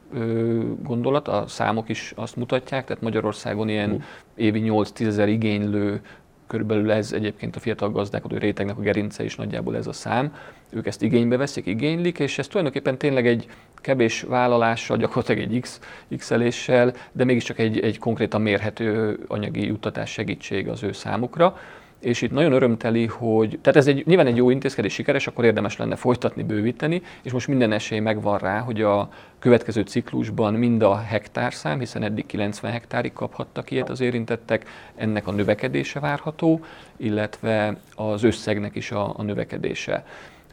gondolat, 0.84 1.28
a 1.28 1.44
számok 1.48 1.90
is 1.90 2.14
azt 2.16 2.36
mutatják, 2.36 2.86
tehát 2.86 3.02
Magyarországon 3.02 3.70
ilyen 3.70 4.04
évi 4.36 4.64
8-10 4.66 5.06
ezer 5.06 5.28
igénylő 5.28 6.02
körülbelül 6.48 6.92
ez 6.92 7.12
egyébként 7.12 7.56
a 7.56 7.60
fiatal 7.60 7.92
gazdálkodó 7.92 8.38
rétegnek 8.38 8.78
a 8.78 8.82
gerince 8.82 9.24
is 9.24 9.36
nagyjából 9.36 9.76
ez 9.76 9.88
a 9.88 9.94
szám. 9.94 10.36
Ők 10.70 10.88
ezt 10.88 11.02
igénybe 11.02 11.38
veszik, 11.38 11.66
igénylik, 11.66 12.20
és 12.20 12.38
ez 12.38 12.48
tulajdonképpen 12.48 12.98
tényleg 12.98 13.28
egy 13.28 13.48
kevés 13.76 14.22
vállalással, 14.22 14.98
gyakorlatilag 14.98 15.42
egy 15.42 15.60
X, 15.60 15.80
X-eléssel, 16.18 16.94
de 17.12 17.24
mégiscsak 17.24 17.60
egy, 17.60 17.80
egy 17.80 18.00
konkrétan 18.00 18.42
mérhető 18.42 19.20
anyagi 19.28 19.66
juttatás 19.66 20.10
segítség 20.10 20.68
az 20.68 20.84
ő 20.84 20.92
számukra 20.92 21.58
és 22.00 22.22
itt 22.22 22.32
nagyon 22.32 22.52
örömteli, 22.52 23.06
hogy, 23.06 23.60
tehát 23.62 23.80
ez 23.80 23.88
egy, 23.88 24.06
nyilván 24.06 24.28
egy 24.28 24.36
jó 24.36 24.50
intézkedés 24.50 24.94
sikeres, 24.94 25.28
akkor 25.28 25.46
érdemes 25.46 25.78
lenne 25.78 25.96
folytatni, 25.96 26.44
bővíteni, 26.44 27.02
és 27.22 27.32
most 27.32 27.48
minden 27.48 27.72
esély 27.72 28.00
megvan 28.00 28.38
rá, 28.38 28.60
hogy 28.60 28.82
a 28.82 29.10
következő 29.40 29.82
ciklusban 29.82 30.54
mind 30.54 30.82
a 30.82 30.96
hektárszám, 30.96 31.80
hiszen 31.80 32.04
eddig 32.04 32.26
90 32.26 32.72
hektárig 32.72 33.14
kaphattak 33.14 33.72
ilyet 33.72 33.90
az 33.90 34.02
érintettek, 34.02 34.66
ennek 34.96 35.28
a 35.28 35.32
növekedése 35.32 36.00
várható, 36.00 36.60
illetve 36.98 37.78
az 37.96 38.24
összegnek 38.24 38.76
is 38.76 38.92
a, 38.92 39.14
a 39.18 39.24
növekedése. 39.24 40.06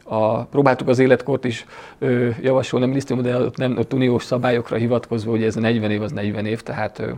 A, 0.03 0.43
próbáltuk 0.43 0.87
az 0.87 0.99
életkort 0.99 1.45
is 1.45 1.65
ö, 1.99 2.29
javasolni 2.41 2.85
a 2.85 2.87
minisztérium, 2.87 3.25
de 3.25 3.37
ott 3.37 3.57
nem 3.57 3.77
ott 3.77 3.93
uniós 3.93 4.23
szabályokra 4.23 4.75
hivatkozva, 4.75 5.31
hogy 5.31 5.43
ez 5.43 5.55
a 5.55 5.59
40 5.59 5.91
év 5.91 6.01
az 6.01 6.11
40 6.11 6.45
év, 6.45 6.61
tehát 6.61 6.99
ö, 6.99 7.11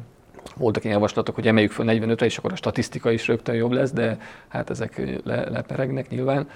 voltak 0.55 0.83
ilyen 0.83 0.95
javaslatok, 0.95 1.35
hogy 1.35 1.47
emeljük 1.47 1.71
fel 1.71 1.85
45-re, 1.89 2.25
és 2.25 2.37
akkor 2.37 2.51
a 2.51 2.55
statisztika 2.55 3.11
is 3.11 3.27
rögtön 3.27 3.55
jobb 3.55 3.71
lesz, 3.71 3.91
de 3.91 4.17
hát 4.47 4.69
ezek 4.69 5.01
le, 5.23 5.49
leperegnek 5.49 6.09
nyilván. 6.09 6.47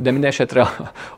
De 0.00 0.10
minden 0.10 0.24
esetre 0.24 0.66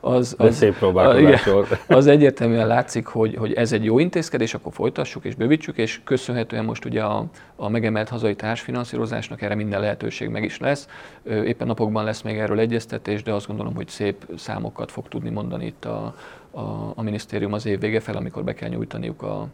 az, 0.01 0.35
az, 0.39 0.57
szép 0.57 0.83
az, 0.83 1.19
igen, 1.19 1.39
az 1.87 2.07
egyértelműen 2.07 2.67
látszik, 2.67 3.07
hogy, 3.07 3.35
hogy 3.37 3.53
ez 3.53 3.73
egy 3.73 3.85
jó 3.85 3.99
intézkedés, 3.99 4.55
akkor 4.55 4.73
folytassuk 4.73 5.25
és 5.25 5.35
bővítsük, 5.35 5.77
és 5.77 6.01
köszönhetően 6.05 6.65
most 6.65 6.85
ugye 6.85 7.03
a, 7.03 7.25
a 7.57 7.69
megemelt 7.69 8.09
hazai 8.09 8.35
társfinanszírozásnak 8.35 9.43
erre 9.43 9.55
minden 9.55 9.81
lehetőség 9.81 10.29
meg 10.29 10.45
is 10.45 10.59
lesz. 10.59 10.89
Éppen 11.25 11.67
napokban 11.67 12.05
lesz 12.05 12.23
még 12.23 12.39
erről 12.39 12.59
egyeztetés, 12.59 13.23
de 13.23 13.33
azt 13.33 13.47
gondolom, 13.47 13.75
hogy 13.75 13.89
szép 13.89 14.27
számokat 14.37 14.91
fog 14.91 15.09
tudni 15.09 15.31
mondani 15.31 15.67
itt 15.67 15.85
a, 15.85 16.15
a, 16.51 16.93
a 16.95 17.03
minisztérium 17.03 17.53
az 17.53 17.67
év 17.67 17.81
vége 17.81 18.01
fel, 18.01 18.17
amikor 18.17 18.45
be 18.45 18.55
kell 18.55 18.69
nyújtaniuk 18.69 19.23
a, 19.23 19.47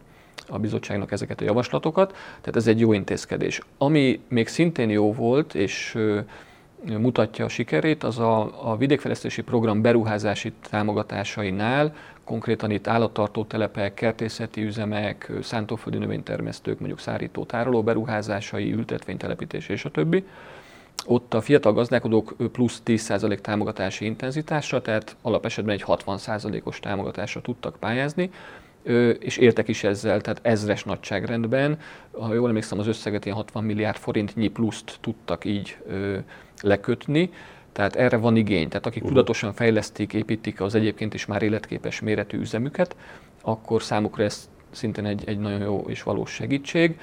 a 0.49 0.59
bizottságnak 0.59 1.13
ezeket 1.13 1.41
a 1.41 1.45
javaslatokat, 1.45 2.17
tehát 2.41 2.57
ez 2.57 2.67
egy 2.67 2.81
jó 2.81 2.93
intézkedés. 2.93 3.61
Ami 3.79 4.21
még 4.29 4.49
szintén 4.49 4.91
jó 4.91 5.13
volt, 5.13 5.55
és 5.55 5.99
mutatja 6.85 7.45
a 7.45 7.49
sikerét, 7.49 8.05
az 8.05 8.19
a, 8.19 8.71
a 8.71 8.77
vidékfejlesztési 8.77 9.43
program 9.43 9.83
beruházási 9.83 10.53
támogatásainál, 10.71 11.95
konkrétan 12.25 12.71
itt 12.71 12.87
állattartó 12.87 13.45
telepek, 13.45 13.95
kertészeti 13.95 14.63
üzemek, 14.63 15.33
szántóföldi 15.43 15.99
növénytermesztők, 15.99 16.79
mondjuk 16.79 17.01
szárító 17.01 17.45
tároló 17.45 17.83
beruházásai, 17.83 18.73
ültetvénytelepítés 18.73 19.69
és 19.69 19.85
a 19.85 19.91
többi. 19.91 20.25
Ott 21.07 21.35
a 21.35 21.41
fiatal 21.41 21.73
gazdálkodók 21.73 22.35
plusz 22.53 22.83
10% 22.87 23.39
támogatási 23.39 24.05
intenzitásra, 24.05 24.83
tehát 24.83 25.17
alapesetben 25.23 25.75
egy 25.75 25.85
60%-os 25.87 26.81
támogatásra 26.81 27.41
tudtak 27.41 27.77
pályázni, 27.77 28.31
és 29.19 29.37
éltek 29.37 29.69
is 29.69 29.85
ezzel, 29.85 30.21
tehát 30.21 30.41
ezres 30.43 30.85
nagyságrendben. 30.85 31.79
Ha 32.11 32.35
jól 32.35 32.49
emlékszem, 32.49 32.79
az 32.79 32.87
összeget 32.87 33.25
ilyen 33.25 33.37
60 33.37 33.65
milliárd 33.65 33.97
forintnyi 33.97 34.49
pluszt 34.49 34.99
tudtak 35.01 35.45
így 35.45 35.77
lekötni, 36.63 37.31
tehát 37.73 37.97
erre 37.97 38.17
van 38.17 38.37
igény. 38.37 38.69
Tehát 38.69 38.87
akik 38.87 39.03
uh-huh. 39.03 39.17
tudatosan 39.17 39.53
fejlesztik, 39.53 40.13
építik 40.13 40.61
az 40.61 40.75
egyébként 40.75 41.15
is 41.15 41.27
már 41.27 41.43
életképes 41.43 42.01
méretű 42.01 42.39
üzemüket, 42.39 42.97
akkor 43.43 43.83
számukra 43.83 44.25
ez 44.25 44.49
szintén 44.71 45.05
egy, 45.05 45.23
egy 45.27 45.39
nagyon 45.39 45.61
jó 45.61 45.85
és 45.89 46.03
valós 46.03 46.31
segítség. 46.31 46.99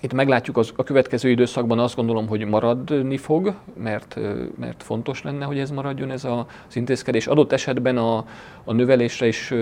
Itt 0.00 0.12
meglátjuk 0.12 0.56
az, 0.56 0.72
a 0.76 0.82
következő 0.82 1.30
időszakban 1.30 1.78
azt 1.78 1.96
gondolom, 1.96 2.26
hogy 2.28 2.44
maradni 2.44 3.16
fog, 3.16 3.54
mert, 3.76 4.18
mert 4.58 4.82
fontos 4.82 5.22
lenne, 5.22 5.44
hogy 5.44 5.58
ez 5.58 5.70
maradjon 5.70 6.10
ez 6.10 6.24
az 6.24 6.76
intézkedés. 6.76 7.26
Adott 7.26 7.52
esetben 7.52 7.96
a, 7.96 8.24
a 8.64 8.72
növelésre 8.72 9.26
is 9.26 9.54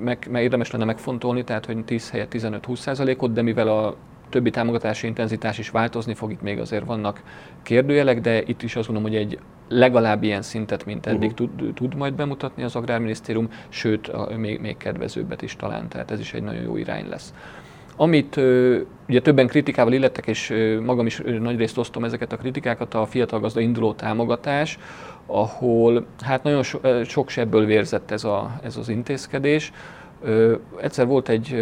meg, 0.00 0.26
meg 0.30 0.42
érdemes 0.42 0.70
lenne 0.70 0.84
megfontolni, 0.84 1.44
tehát 1.44 1.66
hogy 1.66 1.84
10 1.84 2.10
helyett 2.10 2.32
15-20 2.34 2.76
százalékot, 2.76 3.32
de 3.32 3.42
mivel 3.42 3.68
a 3.68 3.96
többi 4.28 4.50
támogatási 4.50 5.06
intenzitás 5.06 5.58
is 5.58 5.70
változni 5.70 6.14
fog, 6.14 6.30
itt 6.30 6.42
még 6.42 6.58
azért 6.58 6.84
vannak 6.84 7.22
kérdőjelek, 7.62 8.20
de 8.20 8.42
itt 8.42 8.62
is 8.62 8.76
azt 8.76 8.86
gondolom, 8.86 9.12
hogy 9.12 9.20
egy 9.20 9.38
legalább 9.68 10.22
ilyen 10.22 10.42
szintet, 10.42 10.84
mint 10.84 11.06
eddig 11.06 11.30
uh-huh. 11.30 11.48
tud, 11.56 11.74
tud 11.74 11.94
majd 11.94 12.14
bemutatni 12.14 12.62
az 12.62 12.76
Agrárminisztérium, 12.76 13.50
sőt, 13.68 14.08
a, 14.08 14.36
még, 14.36 14.60
még 14.60 14.76
kedvezőbbet 14.76 15.42
is 15.42 15.56
talán, 15.56 15.88
tehát 15.88 16.10
ez 16.10 16.20
is 16.20 16.34
egy 16.34 16.42
nagyon 16.42 16.62
jó 16.62 16.76
irány 16.76 17.08
lesz. 17.08 17.34
Amit 18.00 18.36
ugye 19.08 19.20
többen 19.22 19.46
kritikával 19.46 19.92
illettek, 19.92 20.26
és 20.26 20.54
magam 20.84 21.06
is 21.06 21.22
nagyrészt 21.40 21.78
osztom 21.78 22.04
ezeket 22.04 22.32
a 22.32 22.36
kritikákat, 22.36 22.94
a 22.94 23.06
fiatal 23.06 23.40
gazda 23.40 23.60
induló 23.60 23.92
támogatás, 23.92 24.78
ahol 25.26 26.06
hát 26.20 26.42
nagyon 26.42 26.62
so, 26.62 26.78
sok 27.04 27.28
sebből 27.28 27.64
vérzett 27.64 28.10
ez, 28.10 28.24
a, 28.24 28.60
ez 28.62 28.76
az 28.76 28.88
intézkedés. 28.88 29.72
Egyszer 30.80 31.06
volt 31.06 31.28
egy 31.28 31.56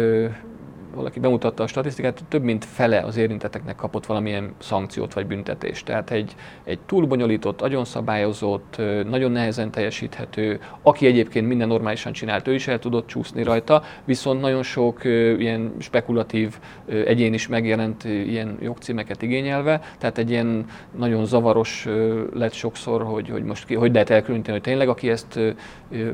valaki 0.97 1.19
bemutatta 1.19 1.63
a 1.63 1.67
statisztikát, 1.67 2.23
több 2.27 2.43
mint 2.43 2.65
fele 2.65 2.99
az 2.99 3.17
érintetteknek 3.17 3.75
kapott 3.75 4.05
valamilyen 4.05 4.53
szankciót 4.57 5.13
vagy 5.13 5.27
büntetést. 5.27 5.85
Tehát 5.85 6.11
egy, 6.11 6.35
egy 6.63 6.79
túlbonyolított, 6.85 7.65
szabályozott, 7.83 8.81
nagyon 9.09 9.31
nehezen 9.31 9.71
teljesíthető, 9.71 10.59
aki 10.81 11.05
egyébként 11.05 11.47
minden 11.47 11.67
normálisan 11.67 12.11
csinált, 12.11 12.47
ő 12.47 12.53
is 12.53 12.67
el 12.67 12.79
tudott 12.79 13.07
csúszni 13.07 13.43
rajta, 13.43 13.83
viszont 14.05 14.41
nagyon 14.41 14.63
sok 14.63 15.03
ilyen 15.37 15.73
spekulatív 15.79 16.57
egyén 16.85 17.33
is 17.33 17.47
megjelent 17.47 18.03
ilyen 18.03 18.57
jogcímeket 18.61 19.21
igényelve, 19.21 19.81
tehát 19.97 20.17
egy 20.17 20.29
ilyen 20.29 20.65
nagyon 20.97 21.25
zavaros 21.25 21.87
lett 22.33 22.53
sokszor, 22.53 23.03
hogy, 23.03 23.29
hogy 23.29 23.43
most 23.43 23.65
ki, 23.65 23.75
hogy 23.75 23.91
lehet 23.91 24.09
elkülöníteni, 24.09 24.57
hogy 24.57 24.65
tényleg 24.65 24.89
aki 24.89 25.09
ezt 25.09 25.39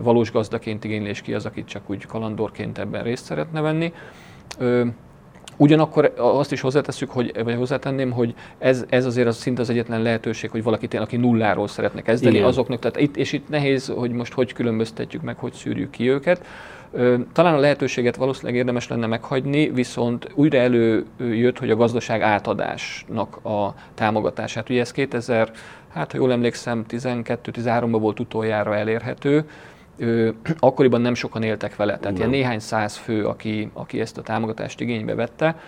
valós 0.02 0.32
gazdaként 0.32 0.84
igényli, 0.84 1.10
és 1.10 1.22
ki 1.22 1.34
az, 1.34 1.46
akit 1.46 1.68
csak 1.68 1.90
úgy 1.90 2.06
kalandorként 2.06 2.78
ebben 2.78 3.04
részt 3.04 3.26
szeretne 3.26 3.62
venni. 3.62 3.94
Ugyanakkor 5.58 6.14
azt 6.18 6.52
is 6.52 6.62
hozzáteszük, 6.62 7.10
hogy, 7.10 7.44
vagy 7.44 7.56
hozzátenném, 7.56 8.12
hogy 8.12 8.34
ez, 8.58 8.86
ez 8.90 9.06
azért 9.06 9.28
az 9.28 9.38
szinte 9.38 9.62
az 9.62 9.70
egyetlen 9.70 10.02
lehetőség, 10.02 10.50
hogy 10.50 10.64
valaki 10.64 10.88
tényleg, 10.88 11.08
aki 11.08 11.18
nulláról 11.18 11.68
szeretne 11.68 12.02
kezdeni, 12.02 12.36
Igen. 12.36 12.48
azoknak, 12.48 12.80
tehát 12.80 13.00
itt, 13.00 13.18
és 13.18 13.32
itt 13.32 13.50
nehéz, 13.50 13.88
hogy 13.88 14.12
most 14.12 14.34
hogy 14.34 14.54
különböztetjük 14.54 15.22
meg, 15.22 15.38
hogy 15.38 15.54
szűrjük 15.54 15.90
ki 15.90 16.10
őket. 16.10 16.46
Talán 17.34 17.54
a 17.54 17.60
lehetőséget 17.60 18.16
valószínűleg 18.16 18.56
érdemes 18.56 18.88
lenne 18.88 19.08
meghagyni, 19.08 19.70
viszont 19.70 20.28
újra 20.36 20.58
előjött, 20.58 21.60
hogy 21.60 21.72
a 21.72 21.76
gazdaság 21.76 22.22
átadásnak 22.22 23.46
a 23.46 23.76
támogatását. 23.94 24.70
Ugye 24.70 24.80
ez 24.80 24.92
2000, 24.92 25.52
hát 25.94 26.12
ha 26.12 26.18
jól 26.18 26.32
emlékszem, 26.32 26.86
12-13-ban 26.90 27.98
volt 28.00 28.20
utoljára 28.20 28.76
elérhető, 28.76 29.46
akkoriban 30.60 31.02
nem 31.02 31.14
sokan 31.14 31.44
éltek 31.44 31.76
vele, 31.76 31.98
tehát 31.98 32.18
ilyen 32.18 32.30
néhány 32.30 32.60
száz 32.60 32.96
fő, 32.96 33.26
aki, 33.26 33.70
aki 33.74 34.00
ezt 34.00 34.18
a 34.18 34.22
támogatást 34.22 34.82
igénybe 34.82 35.16
vette, 35.16 35.60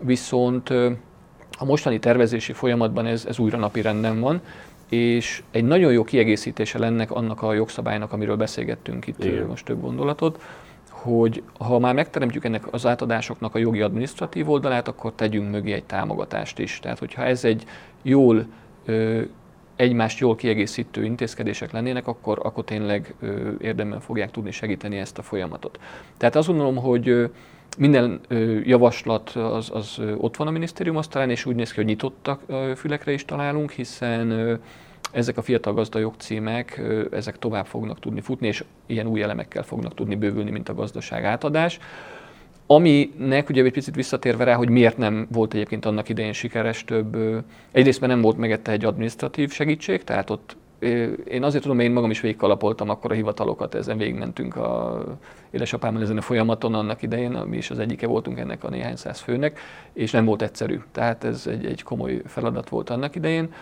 viszont 0.00 0.70
a 1.58 1.64
mostani 1.64 1.98
tervezési 1.98 2.52
folyamatban 2.52 3.06
ez, 3.06 3.24
ez 3.28 3.38
újra 3.38 3.58
napi 3.58 3.80
renden 3.80 4.20
van, 4.20 4.40
és 4.88 5.42
egy 5.50 5.64
nagyon 5.64 5.92
jó 5.92 6.04
kiegészítése 6.04 6.78
lenne 6.78 7.06
annak 7.08 7.42
a 7.42 7.52
jogszabálynak, 7.52 8.12
amiről 8.12 8.36
beszélgettünk 8.36 9.06
itt 9.06 9.24
Igen. 9.24 9.46
most 9.46 9.64
több 9.64 9.80
gondolatot, 9.80 10.42
hogy 10.90 11.42
ha 11.58 11.78
már 11.78 11.94
megteremtjük 11.94 12.44
ennek 12.44 12.72
az 12.72 12.86
átadásoknak 12.86 13.54
a 13.54 13.58
jogi 13.58 13.80
adminisztratív 13.80 14.50
oldalát, 14.50 14.88
akkor 14.88 15.12
tegyünk 15.14 15.50
mögé 15.50 15.72
egy 15.72 15.84
támogatást 15.84 16.58
is. 16.58 16.78
Tehát, 16.82 16.98
hogyha 16.98 17.22
ez 17.22 17.44
egy 17.44 17.64
jól 18.02 18.46
egymást 19.80 20.18
jól 20.18 20.34
kiegészítő 20.34 21.04
intézkedések 21.04 21.72
lennének, 21.72 22.06
akkor, 22.06 22.40
akkor 22.42 22.64
tényleg 22.64 23.14
érdemben 23.60 24.00
fogják 24.00 24.30
tudni 24.30 24.50
segíteni 24.50 24.96
ezt 24.96 25.18
a 25.18 25.22
folyamatot. 25.22 25.78
Tehát 26.16 26.36
azt 26.36 26.46
gondolom, 26.46 26.76
hogy 26.76 27.30
minden 27.78 28.20
javaslat 28.62 29.30
az, 29.30 29.70
az 29.72 30.00
ott 30.16 30.36
van 30.36 30.46
a 30.46 30.50
minisztérium 30.50 30.96
asztalán, 30.96 31.30
és 31.30 31.46
úgy 31.46 31.54
néz 31.54 31.70
ki, 31.70 31.76
hogy 31.76 31.84
nyitottak 31.84 32.40
fülekre 32.76 33.12
is 33.12 33.24
találunk, 33.24 33.70
hiszen 33.70 34.58
ezek 35.12 35.36
a 35.36 35.42
fiatal 35.42 35.72
gazdajog 35.74 36.14
címek, 36.18 36.82
ezek 37.10 37.38
tovább 37.38 37.66
fognak 37.66 38.00
tudni 38.00 38.20
futni, 38.20 38.46
és 38.46 38.64
ilyen 38.86 39.06
új 39.06 39.22
elemekkel 39.22 39.62
fognak 39.62 39.94
tudni 39.94 40.14
bővülni, 40.14 40.50
mint 40.50 40.68
a 40.68 40.74
gazdaság 40.74 41.24
átadás. 41.24 41.78
Aminek 42.72 43.48
ugye 43.48 43.64
egy 43.64 43.72
picit 43.72 43.94
visszatérve 43.94 44.44
rá, 44.44 44.54
hogy 44.54 44.68
miért 44.68 44.96
nem 44.96 45.26
volt 45.32 45.54
egyébként 45.54 45.84
annak 45.84 46.08
idején 46.08 46.32
sikeres 46.32 46.84
több, 46.84 47.16
egyrészt 47.72 48.00
mert 48.00 48.12
nem 48.12 48.22
volt 48.22 48.36
megette 48.36 48.72
egy 48.72 48.84
administratív 48.84 49.52
segítség, 49.52 50.04
tehát 50.04 50.30
ott 50.30 50.56
én 51.28 51.42
azért 51.42 51.62
tudom, 51.62 51.78
én 51.78 51.90
magam 51.90 52.10
is 52.10 52.20
végigkalapoltam 52.20 52.88
akkor 52.88 53.10
a 53.10 53.14
hivatalokat, 53.14 53.74
ezen 53.74 53.98
végigmentünk 53.98 54.56
a 54.56 55.02
édesapámmal 55.50 56.02
ezen 56.02 56.16
a 56.16 56.20
folyamaton 56.20 56.74
annak 56.74 57.02
idején, 57.02 57.30
mi 57.30 57.56
is 57.56 57.70
az 57.70 57.78
egyike 57.78 58.06
voltunk 58.06 58.38
ennek 58.38 58.64
a 58.64 58.70
néhány 58.70 58.96
száz 58.96 59.20
főnek, 59.20 59.58
és 59.92 60.10
nem 60.10 60.24
volt 60.24 60.42
egyszerű. 60.42 60.80
Tehát 60.92 61.24
ez 61.24 61.46
egy, 61.46 61.64
egy 61.64 61.82
komoly 61.82 62.22
feladat 62.26 62.68
volt 62.68 62.90
annak 62.90 63.14
idején 63.16 63.52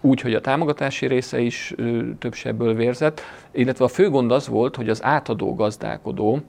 úgy, 0.00 0.20
hogy 0.20 0.34
a 0.34 0.40
támogatási 0.40 1.06
része 1.06 1.40
is 1.40 1.74
több 2.18 2.34
sebből 2.34 2.74
vérzett, 2.74 3.20
illetve 3.50 3.84
a 3.84 3.88
fő 3.88 4.10
gond 4.10 4.32
az 4.32 4.48
volt, 4.48 4.76
hogy 4.76 4.88
az 4.88 5.04
átadó 5.04 5.54
gazdálkodó, 5.54 6.42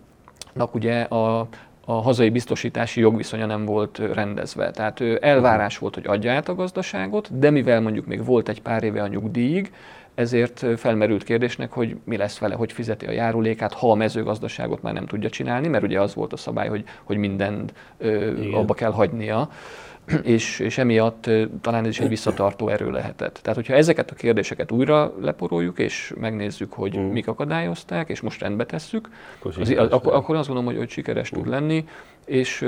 ugye 0.73 1.01
a, 1.01 1.47
a 1.85 1.93
hazai 1.93 2.29
biztosítási 2.29 2.99
jogviszonya 2.99 3.45
nem 3.45 3.65
volt 3.65 3.97
rendezve. 4.13 4.71
Tehát 4.71 5.01
elvárás 5.01 5.77
volt, 5.77 5.95
hogy 5.95 6.07
adja 6.07 6.33
át 6.33 6.49
a 6.49 6.55
gazdaságot, 6.55 7.39
de 7.39 7.49
mivel 7.49 7.81
mondjuk 7.81 8.05
még 8.05 8.25
volt 8.25 8.49
egy 8.49 8.61
pár 8.61 8.83
éve 8.83 9.01
a 9.01 9.07
nyugdíjig, 9.07 9.71
ezért 10.15 10.65
felmerült 10.77 11.23
kérdésnek, 11.23 11.71
hogy 11.71 11.97
mi 12.03 12.17
lesz 12.17 12.37
vele, 12.37 12.55
hogy 12.55 12.71
fizeti 12.71 13.05
a 13.05 13.11
járulékát, 13.11 13.73
ha 13.73 13.91
a 13.91 13.95
mezőgazdaságot 13.95 14.81
már 14.81 14.93
nem 14.93 15.05
tudja 15.05 15.29
csinálni, 15.29 15.67
mert 15.67 15.83
ugye 15.83 16.01
az 16.01 16.13
volt 16.13 16.33
a 16.33 16.37
szabály, 16.37 16.67
hogy, 16.67 16.83
hogy 17.03 17.17
mindent 17.17 17.73
ö, 17.97 18.31
abba 18.51 18.73
kell 18.73 18.91
hagynia 18.91 19.49
és, 20.23 20.59
és 20.59 20.77
emiatt 20.77 21.29
talán 21.61 21.83
ez 21.83 21.89
is 21.89 21.99
egy 21.99 22.09
visszatartó 22.09 22.67
erő 22.67 22.91
lehetett. 22.91 23.39
Tehát, 23.41 23.57
hogyha 23.57 23.73
ezeket 23.73 24.11
a 24.11 24.15
kérdéseket 24.15 24.71
újra 24.71 25.13
leporoljuk, 25.21 25.79
és 25.79 26.13
megnézzük, 26.19 26.73
hogy 26.73 26.97
mm. 26.97 27.01
mik 27.01 27.27
akadályozták, 27.27 28.09
és 28.09 28.21
most 28.21 28.41
rendbe 28.41 28.65
tesszük, 28.65 29.09
akkor, 29.39 29.53
az, 29.59 29.69
akkor, 29.69 30.13
akkor 30.13 30.35
azt 30.35 30.47
gondolom, 30.47 30.65
hogy, 30.65 30.77
hogy 30.77 30.89
sikeres 30.89 31.35
mm. 31.35 31.37
tud 31.37 31.47
lenni, 31.47 31.85
és 32.25 32.67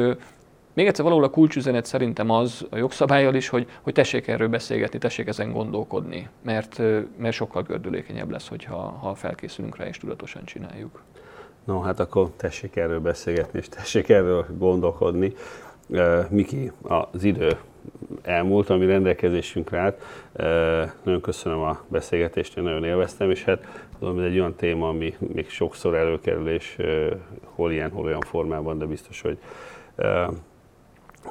még 0.75 0.87
egyszer 0.87 1.03
valahol 1.03 1.25
a 1.25 1.29
kulcsüzenet 1.29 1.85
szerintem 1.85 2.29
az 2.29 2.65
a 2.69 2.77
jogszabályjal 2.77 3.35
is, 3.35 3.49
hogy, 3.49 3.67
hogy 3.81 3.93
tessék 3.93 4.27
erről 4.27 4.47
beszélgetni, 4.47 4.99
tessék 4.99 5.27
ezen 5.27 5.51
gondolkodni, 5.51 6.29
mert, 6.41 6.81
mert 7.17 7.35
sokkal 7.35 7.63
gördülékenyebb 7.63 8.29
lesz, 8.29 8.47
hogyha, 8.47 8.75
ha 8.75 9.15
felkészülünk 9.15 9.77
rá 9.77 9.85
és 9.85 9.97
tudatosan 9.97 10.45
csináljuk. 10.45 11.01
No, 11.63 11.81
hát 11.81 11.99
akkor 11.99 12.29
tessék 12.37 12.75
erről 12.75 12.99
beszélgetni, 12.99 13.59
és 13.59 13.69
tessék 13.69 14.09
erről 14.09 14.45
gondolkodni. 14.57 15.33
Miki, 16.29 16.71
az 16.81 17.23
idő 17.23 17.57
elmúlt, 18.21 18.69
ami 18.69 18.85
rendelkezésünkre 18.85 19.77
állt. 19.77 20.01
Nagyon 21.03 21.21
köszönöm 21.21 21.59
a 21.59 21.81
beszélgetést, 21.87 22.57
én 22.57 22.63
nagyon 22.63 22.83
élveztem, 22.83 23.29
és 23.29 23.43
hát 23.43 23.87
tudom, 23.99 24.19
ez 24.19 24.25
egy 24.25 24.39
olyan 24.39 24.55
téma, 24.55 24.87
ami 24.87 25.15
még 25.33 25.49
sokszor 25.49 25.95
előkerül, 25.95 26.49
és 26.49 26.77
hol 27.43 27.71
ilyen, 27.71 27.91
hol 27.91 28.05
olyan 28.05 28.21
formában, 28.21 28.77
de 28.77 28.85
biztos, 28.85 29.21
hogy 29.21 29.37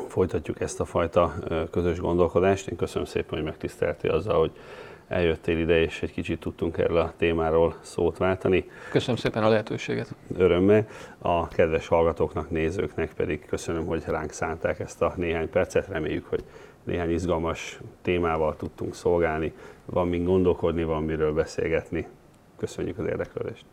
folytatjuk 0.09 0.61
ezt 0.61 0.81
a 0.81 0.85
fajta 0.85 1.35
közös 1.71 2.01
gondolkodást. 2.01 2.69
Én 2.69 2.77
köszönöm 2.77 3.07
szépen, 3.07 3.39
hogy 3.39 3.45
megtiszteltél 3.45 4.11
azzal, 4.11 4.39
hogy 4.39 4.53
eljöttél 5.09 5.59
ide, 5.59 5.81
és 5.81 6.03
egy 6.03 6.13
kicsit 6.13 6.41
tudtunk 6.41 6.79
erről 6.79 6.97
a 6.97 7.13
témáról 7.17 7.75
szót 7.81 8.19
váltani. 8.19 8.71
Köszönöm 8.91 9.17
szépen 9.17 9.43
a 9.43 9.49
lehetőséget. 9.49 10.15
Örömmel. 10.37 10.87
A 11.19 11.49
kedves 11.49 11.87
hallgatóknak, 11.87 12.51
nézőknek 12.51 13.13
pedig 13.13 13.47
köszönöm, 13.47 13.87
hogy 13.87 14.03
ránk 14.07 14.31
szánták 14.33 14.81
ezt 14.81 15.03
a 15.03 15.13
néhány 15.17 15.51
percet. 15.51 15.89
Reméljük, 15.89 16.27
hogy 16.27 16.45
néhány 16.85 17.11
izgalmas 17.11 17.79
témával 18.03 18.57
tudtunk 18.57 18.95
szolgálni. 18.95 19.53
Van 19.85 20.09
még 20.09 20.25
gondolkodni, 20.25 20.85
van 20.85 21.03
miről 21.03 21.33
beszélgetni. 21.33 22.07
Köszönjük 22.57 22.99
az 22.99 23.07
érdeklődést. 23.07 23.65